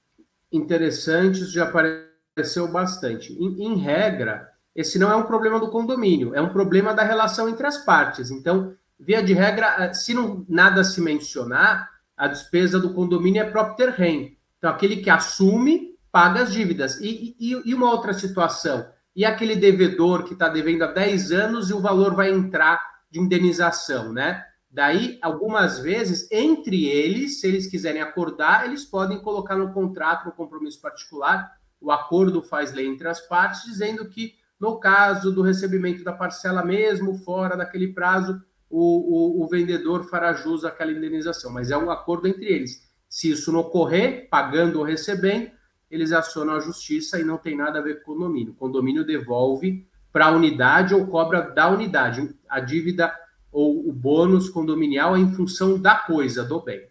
Interessante, 0.53 1.43
isso 1.43 1.53
já 1.53 1.65
apareceu 1.65 2.71
bastante. 2.71 3.33
Em, 3.33 3.67
em 3.67 3.77
regra, 3.77 4.49
esse 4.77 4.97
não 4.97 5.11
é 5.11 5.17
um 5.17 5.25
problema 5.25 5.59
do 5.59 5.71
condomínio, 5.71 6.33
é 6.37 6.41
um 6.41 6.51
problema 6.51 6.95
da 6.95 7.03
relação 7.03 7.49
entre 7.49 7.67
as 7.67 7.85
partes. 7.85 8.31
Então, 8.31 8.77
via 8.99 9.21
de 9.21 9.33
regra, 9.33 9.75
eh, 9.81 9.93
se 9.93 10.15
não 10.15 10.47
nada 10.49 10.85
se 10.85 11.01
mencionar, 11.01 11.91
a 12.17 12.29
despesa 12.29 12.79
do 12.79 12.95
condomínio 12.95 13.43
é 13.43 13.51
próprio 13.51 13.75
terreno. 13.77 14.31
Então, 14.57 14.71
aquele 14.71 14.99
que 14.99 15.11
assume 15.11 15.99
paga 16.13 16.43
as 16.43 16.53
dívidas. 16.53 17.01
E, 17.01 17.35
e, 17.41 17.71
e 17.71 17.75
uma 17.75 17.91
outra 17.91 18.13
situação, 18.13 18.87
e 19.17 19.25
aquele 19.25 19.57
devedor 19.57 20.23
que 20.23 20.35
está 20.35 20.49
devendo 20.49 20.85
há 20.85 20.87
10 20.87 21.33
anos 21.33 21.71
e 21.71 21.75
o 21.75 21.81
valor 21.81 22.15
vai 22.15 22.31
entrar 22.31 22.92
de 23.13 23.21
indenização, 23.21 24.13
né? 24.13 24.43
Daí, 24.71 25.19
algumas 25.21 25.79
vezes, 25.79 26.27
entre 26.33 26.87
eles, 26.87 27.41
se 27.41 27.47
eles 27.47 27.67
quiserem 27.67 28.01
acordar, 28.01 28.65
eles 28.65 28.87
podem 28.87 29.21
colocar 29.21 29.55
no 29.55 29.71
contrato, 29.71 30.25
no 30.25 30.33
compromisso 30.33 30.81
particular, 30.81 31.53
o 31.79 31.93
acordo 31.93 32.41
faz 32.43 32.73
lei 32.73 32.87
entre 32.87 33.07
as 33.07 33.21
partes, 33.21 33.65
dizendo 33.65 34.09
que 34.09 34.35
no 34.59 34.79
caso 34.79 35.31
do 35.31 35.43
recebimento 35.43 36.03
da 36.03 36.13
parcela, 36.13 36.65
mesmo 36.65 37.15
fora 37.17 37.55
daquele 37.55 37.93
prazo, 37.93 38.41
o, 38.71 39.41
o, 39.41 39.45
o 39.45 39.49
vendedor 39.49 40.05
fará 40.05 40.33
jus 40.33 40.65
àquela 40.65 40.93
indenização. 40.93 41.53
Mas 41.53 41.71
é 41.71 41.77
um 41.77 41.91
acordo 41.91 42.27
entre 42.27 42.47
eles. 42.47 42.89
Se 43.09 43.31
isso 43.31 43.53
não 43.53 43.61
ocorrer, 43.61 44.29
pagando 44.31 44.79
ou 44.79 44.85
recebendo, 44.85 45.51
eles 45.91 46.13
acionam 46.13 46.55
a 46.55 46.61
justiça 46.61 47.21
e 47.21 47.25
não 47.25 47.37
tem 47.37 47.55
nada 47.55 47.79
a 47.79 47.83
ver 47.83 48.03
com 48.03 48.13
o 48.13 48.15
condomínio. 48.15 48.53
O 48.53 48.57
condomínio 48.57 49.05
devolve 49.05 49.87
para 50.13 50.27
a 50.27 50.31
unidade 50.31 50.95
ou 50.95 51.07
cobra 51.07 51.43
da 51.43 51.69
unidade. 51.69 52.37
A 52.49 52.61
dívida 52.61 53.15
ou 53.51 53.89
o 53.89 53.93
bônus 53.93 54.49
condominial 54.49 55.17
é 55.17 55.21
em 55.21 55.33
função 55.33 55.81
da 55.81 55.95
coisa, 55.95 56.45
do 56.45 56.61
bem. 56.61 56.87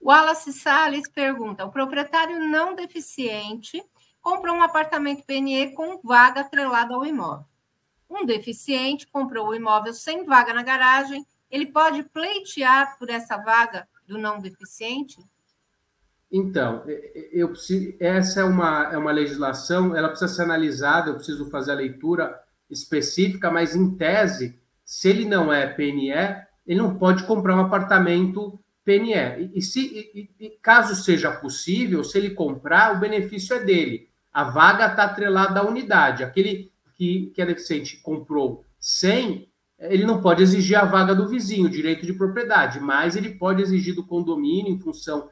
Wallace 0.00 0.52
Salles 0.52 1.08
pergunta: 1.08 1.64
o 1.64 1.70
proprietário 1.70 2.40
não 2.40 2.74
deficiente 2.74 3.82
comprou 4.20 4.54
um 4.54 4.62
apartamento 4.62 5.24
PNE 5.24 5.74
com 5.74 6.00
vaga 6.02 6.42
atrelada 6.42 6.94
ao 6.94 7.06
imóvel. 7.06 7.46
Um 8.10 8.24
deficiente 8.24 9.06
comprou 9.06 9.48
o 9.48 9.54
imóvel 9.54 9.92
sem 9.92 10.24
vaga 10.24 10.52
na 10.52 10.62
garagem, 10.62 11.26
ele 11.50 11.66
pode 11.66 12.02
pleitear 12.04 12.98
por 12.98 13.10
essa 13.10 13.36
vaga 13.36 13.88
do 14.06 14.18
não 14.18 14.38
deficiente? 14.38 15.18
Então, 16.30 16.84
eu 17.32 17.48
preciso, 17.48 17.94
essa 17.98 18.40
é 18.40 18.44
uma, 18.44 18.92
é 18.92 18.98
uma 18.98 19.12
legislação, 19.12 19.96
ela 19.96 20.08
precisa 20.08 20.32
ser 20.32 20.42
analisada, 20.42 21.10
eu 21.10 21.14
preciso 21.14 21.48
fazer 21.50 21.72
a 21.72 21.76
leitura 21.76 22.38
específica, 22.70 23.50
mas 23.50 23.74
em 23.74 23.96
tese, 23.96 24.58
se 24.84 25.08
ele 25.08 25.24
não 25.24 25.52
é 25.52 25.66
PNE, 25.66 26.12
ele 26.66 26.78
não 26.78 26.96
pode 26.96 27.24
comprar 27.24 27.56
um 27.56 27.60
apartamento 27.60 28.60
PNE. 28.84 29.50
E, 29.54 29.62
se, 29.62 29.80
e, 30.14 30.30
e, 30.38 30.50
caso 30.62 30.94
seja 30.94 31.32
possível, 31.32 32.04
se 32.04 32.18
ele 32.18 32.30
comprar, 32.30 32.94
o 32.94 33.00
benefício 33.00 33.56
é 33.56 33.64
dele. 33.64 34.08
A 34.30 34.44
vaga 34.44 34.86
está 34.86 35.04
atrelada 35.04 35.60
à 35.60 35.66
unidade. 35.66 36.22
Aquele 36.22 36.70
que, 36.94 37.32
que 37.34 37.40
é 37.40 37.46
deficiente 37.46 37.96
comprou 38.02 38.64
100, 38.78 39.48
ele 39.78 40.04
não 40.04 40.20
pode 40.20 40.42
exigir 40.42 40.76
a 40.76 40.84
vaga 40.84 41.14
do 41.14 41.28
vizinho, 41.28 41.70
direito 41.70 42.04
de 42.04 42.12
propriedade, 42.12 42.80
mas 42.80 43.16
ele 43.16 43.30
pode 43.30 43.62
exigir 43.62 43.94
do 43.94 44.06
condomínio, 44.06 44.72
em 44.72 44.78
função 44.78 45.30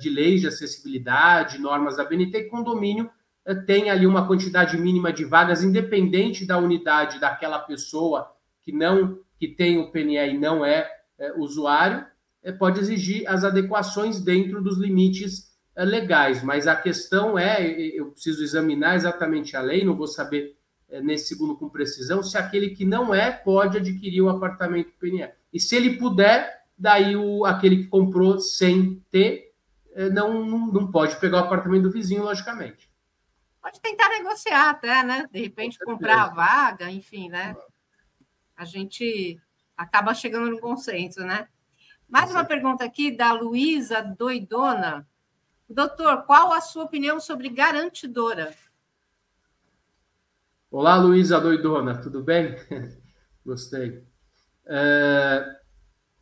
de 0.00 0.10
leis 0.10 0.40
de 0.40 0.48
acessibilidade, 0.48 1.58
normas 1.58 1.96
da 1.96 2.04
BNT, 2.04 2.38
e 2.38 2.44
condomínio 2.48 3.10
eh, 3.44 3.54
tem 3.54 3.90
ali 3.90 4.06
uma 4.06 4.26
quantidade 4.26 4.76
mínima 4.76 5.12
de 5.12 5.24
vagas, 5.24 5.62
independente 5.62 6.46
da 6.46 6.58
unidade 6.58 7.20
daquela 7.20 7.58
pessoa 7.58 8.32
que 8.62 8.72
não 8.72 9.18
que 9.38 9.48
tem 9.48 9.78
o 9.78 9.90
PNE 9.90 10.34
e 10.34 10.38
não 10.38 10.64
é, 10.64 10.88
é 11.18 11.32
usuário, 11.32 12.06
é, 12.44 12.52
pode 12.52 12.78
exigir 12.78 13.28
as 13.28 13.42
adequações 13.42 14.20
dentro 14.20 14.62
dos 14.62 14.78
limites 14.78 15.50
é, 15.74 15.84
legais. 15.84 16.44
Mas 16.44 16.68
a 16.68 16.76
questão 16.76 17.36
é, 17.36 17.60
eu 17.68 18.12
preciso 18.12 18.44
examinar 18.44 18.94
exatamente 18.94 19.56
a 19.56 19.60
lei, 19.60 19.84
não 19.84 19.96
vou 19.96 20.06
saber 20.06 20.56
é, 20.88 21.00
nesse 21.00 21.26
segundo 21.26 21.56
com 21.56 21.68
precisão, 21.68 22.22
se 22.22 22.38
aquele 22.38 22.70
que 22.70 22.84
não 22.84 23.12
é 23.12 23.32
pode 23.32 23.78
adquirir 23.78 24.20
o 24.22 24.28
apartamento 24.28 24.92
PNE. 25.00 25.28
E 25.52 25.58
se 25.58 25.74
ele 25.74 25.96
puder, 25.96 26.62
daí 26.78 27.16
o, 27.16 27.44
aquele 27.44 27.78
que 27.78 27.88
comprou 27.88 28.38
sem 28.38 29.02
ter, 29.10 29.50
é, 29.50 29.51
não, 30.12 30.44
não, 30.44 30.66
não 30.66 30.90
pode 30.90 31.16
pegar 31.16 31.38
o 31.38 31.44
apartamento 31.44 31.84
do 31.84 31.90
vizinho, 31.90 32.22
logicamente. 32.22 32.90
Pode 33.60 33.80
tentar 33.80 34.08
negociar 34.08 34.70
até, 34.70 35.02
né? 35.02 35.28
De 35.32 35.40
repente 35.40 35.78
comprar 35.78 36.22
a 36.22 36.28
vaga, 36.28 36.90
enfim, 36.90 37.28
né? 37.28 37.54
A 38.56 38.64
gente 38.64 39.40
acaba 39.76 40.14
chegando 40.14 40.50
no 40.50 40.60
consenso, 40.60 41.20
né? 41.20 41.48
Mais 42.08 42.30
uma 42.30 42.44
pergunta 42.44 42.84
aqui 42.84 43.10
da 43.16 43.32
Luísa 43.32 44.02
Doidona. 44.02 45.06
Doutor, 45.68 46.24
qual 46.24 46.52
a 46.52 46.60
sua 46.60 46.84
opinião 46.84 47.18
sobre 47.18 47.48
garantidora? 47.48 48.52
Olá, 50.70 50.96
Luísa 50.96 51.40
Doidona, 51.40 52.00
tudo 52.00 52.22
bem? 52.22 52.56
Gostei. 53.44 54.04
É, 54.66 55.56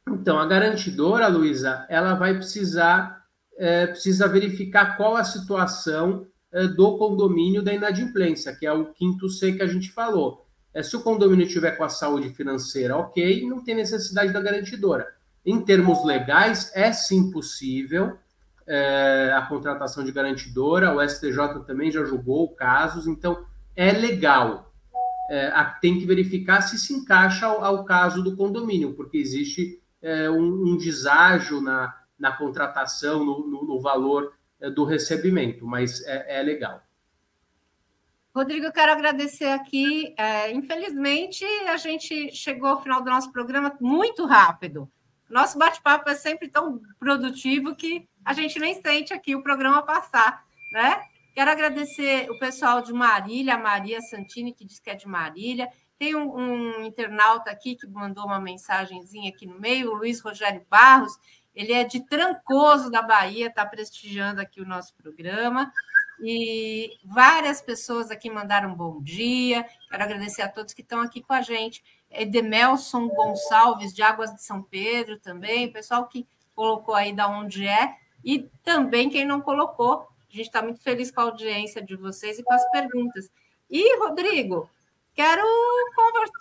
então, 0.08 0.38
a 0.38 0.46
garantidora, 0.46 1.28
Luísa, 1.28 1.86
ela 1.88 2.14
vai 2.14 2.34
precisar 2.34 3.19
é, 3.60 3.86
precisa 3.86 4.26
verificar 4.26 4.96
qual 4.96 5.16
a 5.16 5.22
situação 5.22 6.26
é, 6.50 6.66
do 6.66 6.96
condomínio 6.96 7.62
da 7.62 7.74
inadimplência, 7.74 8.56
que 8.56 8.64
é 8.64 8.72
o 8.72 8.86
quinto 8.86 9.28
C 9.28 9.52
que 9.52 9.62
a 9.62 9.66
gente 9.66 9.92
falou. 9.92 10.46
É, 10.72 10.82
se 10.82 10.96
o 10.96 11.02
condomínio 11.02 11.46
tiver 11.46 11.72
com 11.72 11.84
a 11.84 11.88
saúde 11.90 12.30
financeira 12.30 12.96
ok, 12.96 13.46
não 13.46 13.62
tem 13.62 13.74
necessidade 13.74 14.32
da 14.32 14.40
garantidora. 14.40 15.06
Em 15.44 15.60
termos 15.60 16.02
legais, 16.04 16.72
é 16.74 16.90
sim 16.90 17.30
possível 17.30 18.16
é, 18.66 19.32
a 19.36 19.42
contratação 19.42 20.04
de 20.04 20.12
garantidora, 20.12 20.94
o 20.94 21.06
STJ 21.06 21.64
também 21.66 21.90
já 21.90 22.02
julgou 22.04 22.54
casos, 22.54 23.06
então 23.06 23.44
é 23.76 23.92
legal. 23.92 24.72
É, 25.28 25.52
tem 25.82 25.98
que 25.98 26.06
verificar 26.06 26.62
se 26.62 26.78
se 26.78 26.94
encaixa 26.94 27.46
ao, 27.46 27.62
ao 27.62 27.84
caso 27.84 28.22
do 28.22 28.36
condomínio, 28.36 28.94
porque 28.94 29.18
existe 29.18 29.80
é, 30.00 30.30
um, 30.30 30.72
um, 30.72 30.76
deságio 30.78 31.60
na, 31.60 31.94
na 32.20 32.30
contratação, 32.30 33.24
no, 33.24 33.46
no, 33.48 33.64
no 33.64 33.80
valor 33.80 34.34
é, 34.60 34.70
do 34.70 34.84
recebimento, 34.84 35.66
mas 35.66 36.04
é, 36.06 36.38
é, 36.38 36.42
legal. 36.42 36.82
Rodrigo, 38.34 38.66
eu 38.66 38.72
quero 38.72 38.92
agradecer 38.92 39.48
aqui. 39.48 40.14
É, 40.16 40.52
infelizmente, 40.52 41.44
a 41.66 41.76
gente 41.76 42.30
chegou 42.32 42.68
ao 42.68 42.82
final 42.82 43.02
do 43.02 43.10
nosso 43.10 43.32
programa 43.32 43.74
muito 43.80 44.24
rápido. 44.26 44.88
Nosso 45.28 45.58
bate-papo 45.58 46.08
é 46.10 46.14
sempre 46.14 46.48
tão 46.48 46.80
produtivo 46.98 47.74
que 47.74 48.08
a 48.24 48.32
gente 48.32 48.58
nem 48.58 48.74
sente 48.80 49.12
aqui 49.12 49.34
o 49.34 49.42
programa 49.42 49.82
passar, 49.82 50.44
né? 50.72 51.02
Quero 51.34 51.50
agradecer 51.50 52.30
o 52.30 52.38
pessoal 52.38 52.82
de 52.82 52.92
Marília, 52.92 53.56
Maria 53.56 54.00
Santini, 54.00 54.52
que 54.52 54.64
diz 54.64 54.78
que 54.78 54.90
é 54.90 54.94
de 54.94 55.08
Marília. 55.08 55.68
Tem 55.98 56.14
um, 56.14 56.34
um 56.34 56.84
internauta 56.84 57.50
aqui 57.50 57.76
que 57.76 57.86
mandou 57.86 58.24
uma 58.26 58.40
mensagenzinha 58.40 59.30
aqui 59.30 59.46
no 59.46 59.58
meio, 59.58 59.90
o 59.90 59.94
Luiz 59.94 60.20
Rogério 60.20 60.64
Barros. 60.68 61.12
Ele 61.60 61.74
é 61.74 61.84
de 61.84 62.00
Trancoso, 62.00 62.90
da 62.90 63.02
Bahia, 63.02 63.48
está 63.48 63.66
prestigiando 63.66 64.40
aqui 64.40 64.62
o 64.62 64.66
nosso 64.66 64.94
programa. 64.94 65.70
E 66.18 66.96
várias 67.04 67.60
pessoas 67.60 68.10
aqui 68.10 68.30
mandaram 68.30 68.74
bom 68.74 68.98
dia. 69.02 69.66
Quero 69.90 70.02
agradecer 70.02 70.40
a 70.40 70.48
todos 70.48 70.72
que 70.72 70.80
estão 70.80 71.02
aqui 71.02 71.20
com 71.20 71.34
a 71.34 71.42
gente. 71.42 71.84
Edemelson 72.10 73.08
Gonçalves, 73.08 73.94
de 73.94 74.00
Águas 74.00 74.34
de 74.34 74.42
São 74.42 74.62
Pedro, 74.62 75.18
também, 75.18 75.70
pessoal 75.70 76.06
que 76.06 76.26
colocou 76.56 76.94
aí 76.94 77.12
da 77.12 77.28
onde 77.28 77.66
é, 77.66 77.94
e 78.24 78.48
também 78.64 79.10
quem 79.10 79.26
não 79.26 79.42
colocou. 79.42 80.08
A 80.30 80.34
gente 80.34 80.46
está 80.46 80.62
muito 80.62 80.80
feliz 80.80 81.10
com 81.10 81.20
a 81.20 81.24
audiência 81.24 81.82
de 81.82 81.94
vocês 81.94 82.38
e 82.38 82.42
com 82.42 82.54
as 82.54 82.70
perguntas. 82.70 83.30
E, 83.68 83.98
Rodrigo, 83.98 84.66
quero 85.14 85.42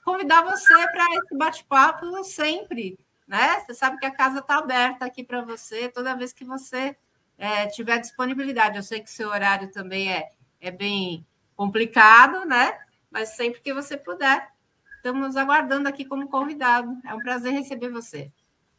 convidar 0.06 0.46
você 0.46 0.74
para 0.94 1.06
esse 1.18 1.36
bate-papo 1.36 2.24
sempre. 2.24 2.98
Né? 3.30 3.60
Você 3.60 3.76
sabe 3.76 4.00
que 4.00 4.08
a 4.08 4.12
casa 4.12 4.40
está 4.40 4.58
aberta 4.58 5.06
aqui 5.06 5.24
para 5.24 5.44
você 5.44 5.88
toda 5.88 6.16
vez 6.16 6.34
que 6.34 6.44
você 6.44 6.96
é, 7.38 7.68
tiver 7.68 8.00
disponibilidade. 8.00 8.76
Eu 8.76 8.82
sei 8.82 9.02
que 9.02 9.12
seu 9.12 9.30
horário 9.30 9.72
também 9.72 10.12
é, 10.12 10.32
é 10.60 10.72
bem 10.72 11.24
complicado, 11.56 12.44
né? 12.44 12.76
Mas 13.12 13.36
sempre 13.36 13.62
que 13.62 13.72
você 13.72 13.96
puder, 13.96 14.48
estamos 14.96 15.36
aguardando 15.36 15.88
aqui 15.88 16.06
como 16.06 16.28
convidado. 16.28 16.98
É 17.06 17.14
um 17.14 17.20
prazer 17.20 17.54
receber 17.54 17.90
você. 17.90 18.32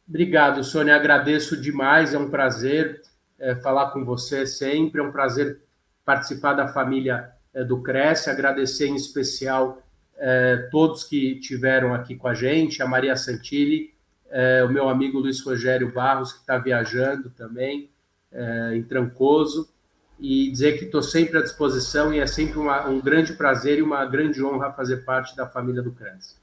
Obrigado, 0.05 0.65
Sônia. 0.65 0.97
Agradeço 0.97 1.55
demais. 1.55 2.13
É 2.13 2.19
um 2.19 2.29
prazer 2.29 3.01
é, 3.39 3.55
falar 3.55 3.91
com 3.91 4.03
você 4.03 4.45
sempre. 4.45 4.99
É 4.99 5.03
um 5.03 5.13
prazer 5.13 5.61
participar 6.03 6.55
da 6.55 6.67
família 6.67 7.31
é, 7.53 7.63
do 7.63 7.81
Cresce. 7.81 8.29
Agradecer 8.29 8.87
em 8.87 8.95
especial 8.95 9.81
é, 10.17 10.67
todos 10.69 11.05
que 11.05 11.39
tiveram 11.39 11.93
aqui 11.93 12.17
com 12.17 12.27
a 12.27 12.33
gente, 12.33 12.83
a 12.83 12.85
Maria 12.85 13.15
Santilli, 13.15 13.93
é, 14.31 14.63
o 14.63 14.69
meu 14.69 14.89
amigo 14.89 15.19
Luiz 15.19 15.41
Rogério 15.41 15.91
Barros, 15.91 16.33
que 16.33 16.39
está 16.39 16.57
viajando 16.57 17.29
também, 17.29 17.89
é, 18.31 18.75
em 18.75 18.83
Trancoso 18.83 19.69
e 20.19 20.49
dizer 20.51 20.77
que 20.77 20.85
estou 20.85 21.01
sempre 21.01 21.39
à 21.39 21.41
disposição 21.41 22.13
e 22.13 22.19
é 22.19 22.27
sempre 22.27 22.59
uma, 22.59 22.87
um 22.87 23.01
grande 23.01 23.33
prazer 23.33 23.79
e 23.79 23.81
uma 23.81 24.05
grande 24.05 24.43
honra 24.43 24.71
fazer 24.71 24.97
parte 24.97 25.35
da 25.35 25.47
família 25.47 25.81
do 25.81 25.91
CRANS. 25.91 26.39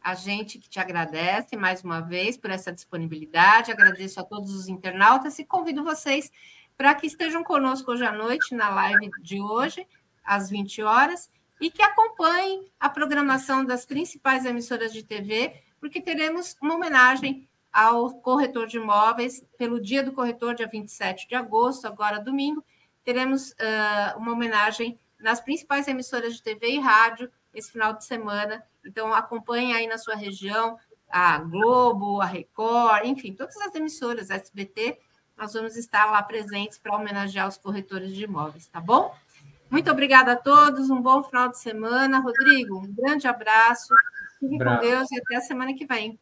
A 0.00 0.14
gente 0.14 0.58
que 0.58 0.68
te 0.68 0.80
agradece 0.80 1.56
mais 1.56 1.84
uma 1.84 2.00
vez 2.00 2.36
por 2.36 2.50
essa 2.50 2.72
disponibilidade, 2.72 3.70
agradeço 3.70 4.20
a 4.20 4.24
todos 4.24 4.54
os 4.54 4.68
internautas 4.68 5.38
e 5.38 5.44
convido 5.44 5.84
vocês 5.84 6.32
para 6.76 6.94
que 6.94 7.06
estejam 7.06 7.44
conosco 7.44 7.92
hoje 7.92 8.04
à 8.04 8.12
noite 8.12 8.54
na 8.54 8.70
live 8.70 9.10
de 9.22 9.40
hoje, 9.40 9.86
às 10.24 10.50
20 10.50 10.82
horas, 10.82 11.30
e 11.60 11.70
que 11.70 11.82
acompanhem 11.82 12.66
a 12.80 12.88
programação 12.88 13.64
das 13.64 13.86
principais 13.86 14.44
emissoras 14.44 14.92
de 14.92 15.02
TV, 15.02 15.54
porque 15.80 16.00
teremos 16.00 16.56
uma 16.60 16.74
homenagem 16.74 17.48
ao 17.72 18.10
corretor 18.20 18.66
de 18.66 18.76
imóveis 18.76 19.44
pelo 19.58 19.80
Dia 19.80 20.02
do 20.02 20.12
Corretor, 20.12 20.54
dia 20.54 20.66
27 20.66 21.28
de 21.28 21.34
agosto, 21.34 21.86
agora 21.86 22.20
domingo. 22.20 22.64
Teremos 23.02 23.50
uh, 23.50 24.18
uma 24.18 24.32
homenagem 24.32 24.98
nas 25.18 25.40
principais 25.40 25.88
emissoras 25.88 26.34
de 26.34 26.42
TV 26.42 26.72
e 26.72 26.78
rádio 26.78 27.30
esse 27.52 27.72
final 27.72 27.92
de 27.92 28.04
semana. 28.04 28.64
Então, 28.84 29.12
acompanhe 29.12 29.72
aí 29.72 29.86
na 29.86 29.98
sua 29.98 30.14
região 30.14 30.78
a 31.08 31.38
Globo, 31.38 32.20
a 32.20 32.26
Record, 32.26 33.06
enfim, 33.06 33.32
todas 33.32 33.56
as 33.56 33.74
emissoras, 33.74 34.30
SBT, 34.30 34.98
nós 35.36 35.52
vamos 35.52 35.76
estar 35.76 36.06
lá 36.06 36.22
presentes 36.22 36.78
para 36.78 36.96
homenagear 36.96 37.48
os 37.48 37.56
corretores 37.56 38.14
de 38.14 38.24
imóveis, 38.24 38.66
tá 38.66 38.80
bom? 38.80 39.14
Muito 39.70 39.90
obrigada 39.90 40.32
a 40.32 40.36
todos, 40.36 40.90
um 40.90 41.00
bom 41.00 41.22
final 41.22 41.48
de 41.48 41.58
semana. 41.58 42.20
Rodrigo, 42.20 42.78
um 42.78 42.92
grande 42.92 43.26
abraço, 43.26 43.92
fique 44.48 44.64
com 44.64 44.78
Deus 44.78 45.10
e 45.10 45.18
até 45.20 45.36
a 45.36 45.40
semana 45.40 45.74
que 45.74 45.86
vem. 45.86 46.18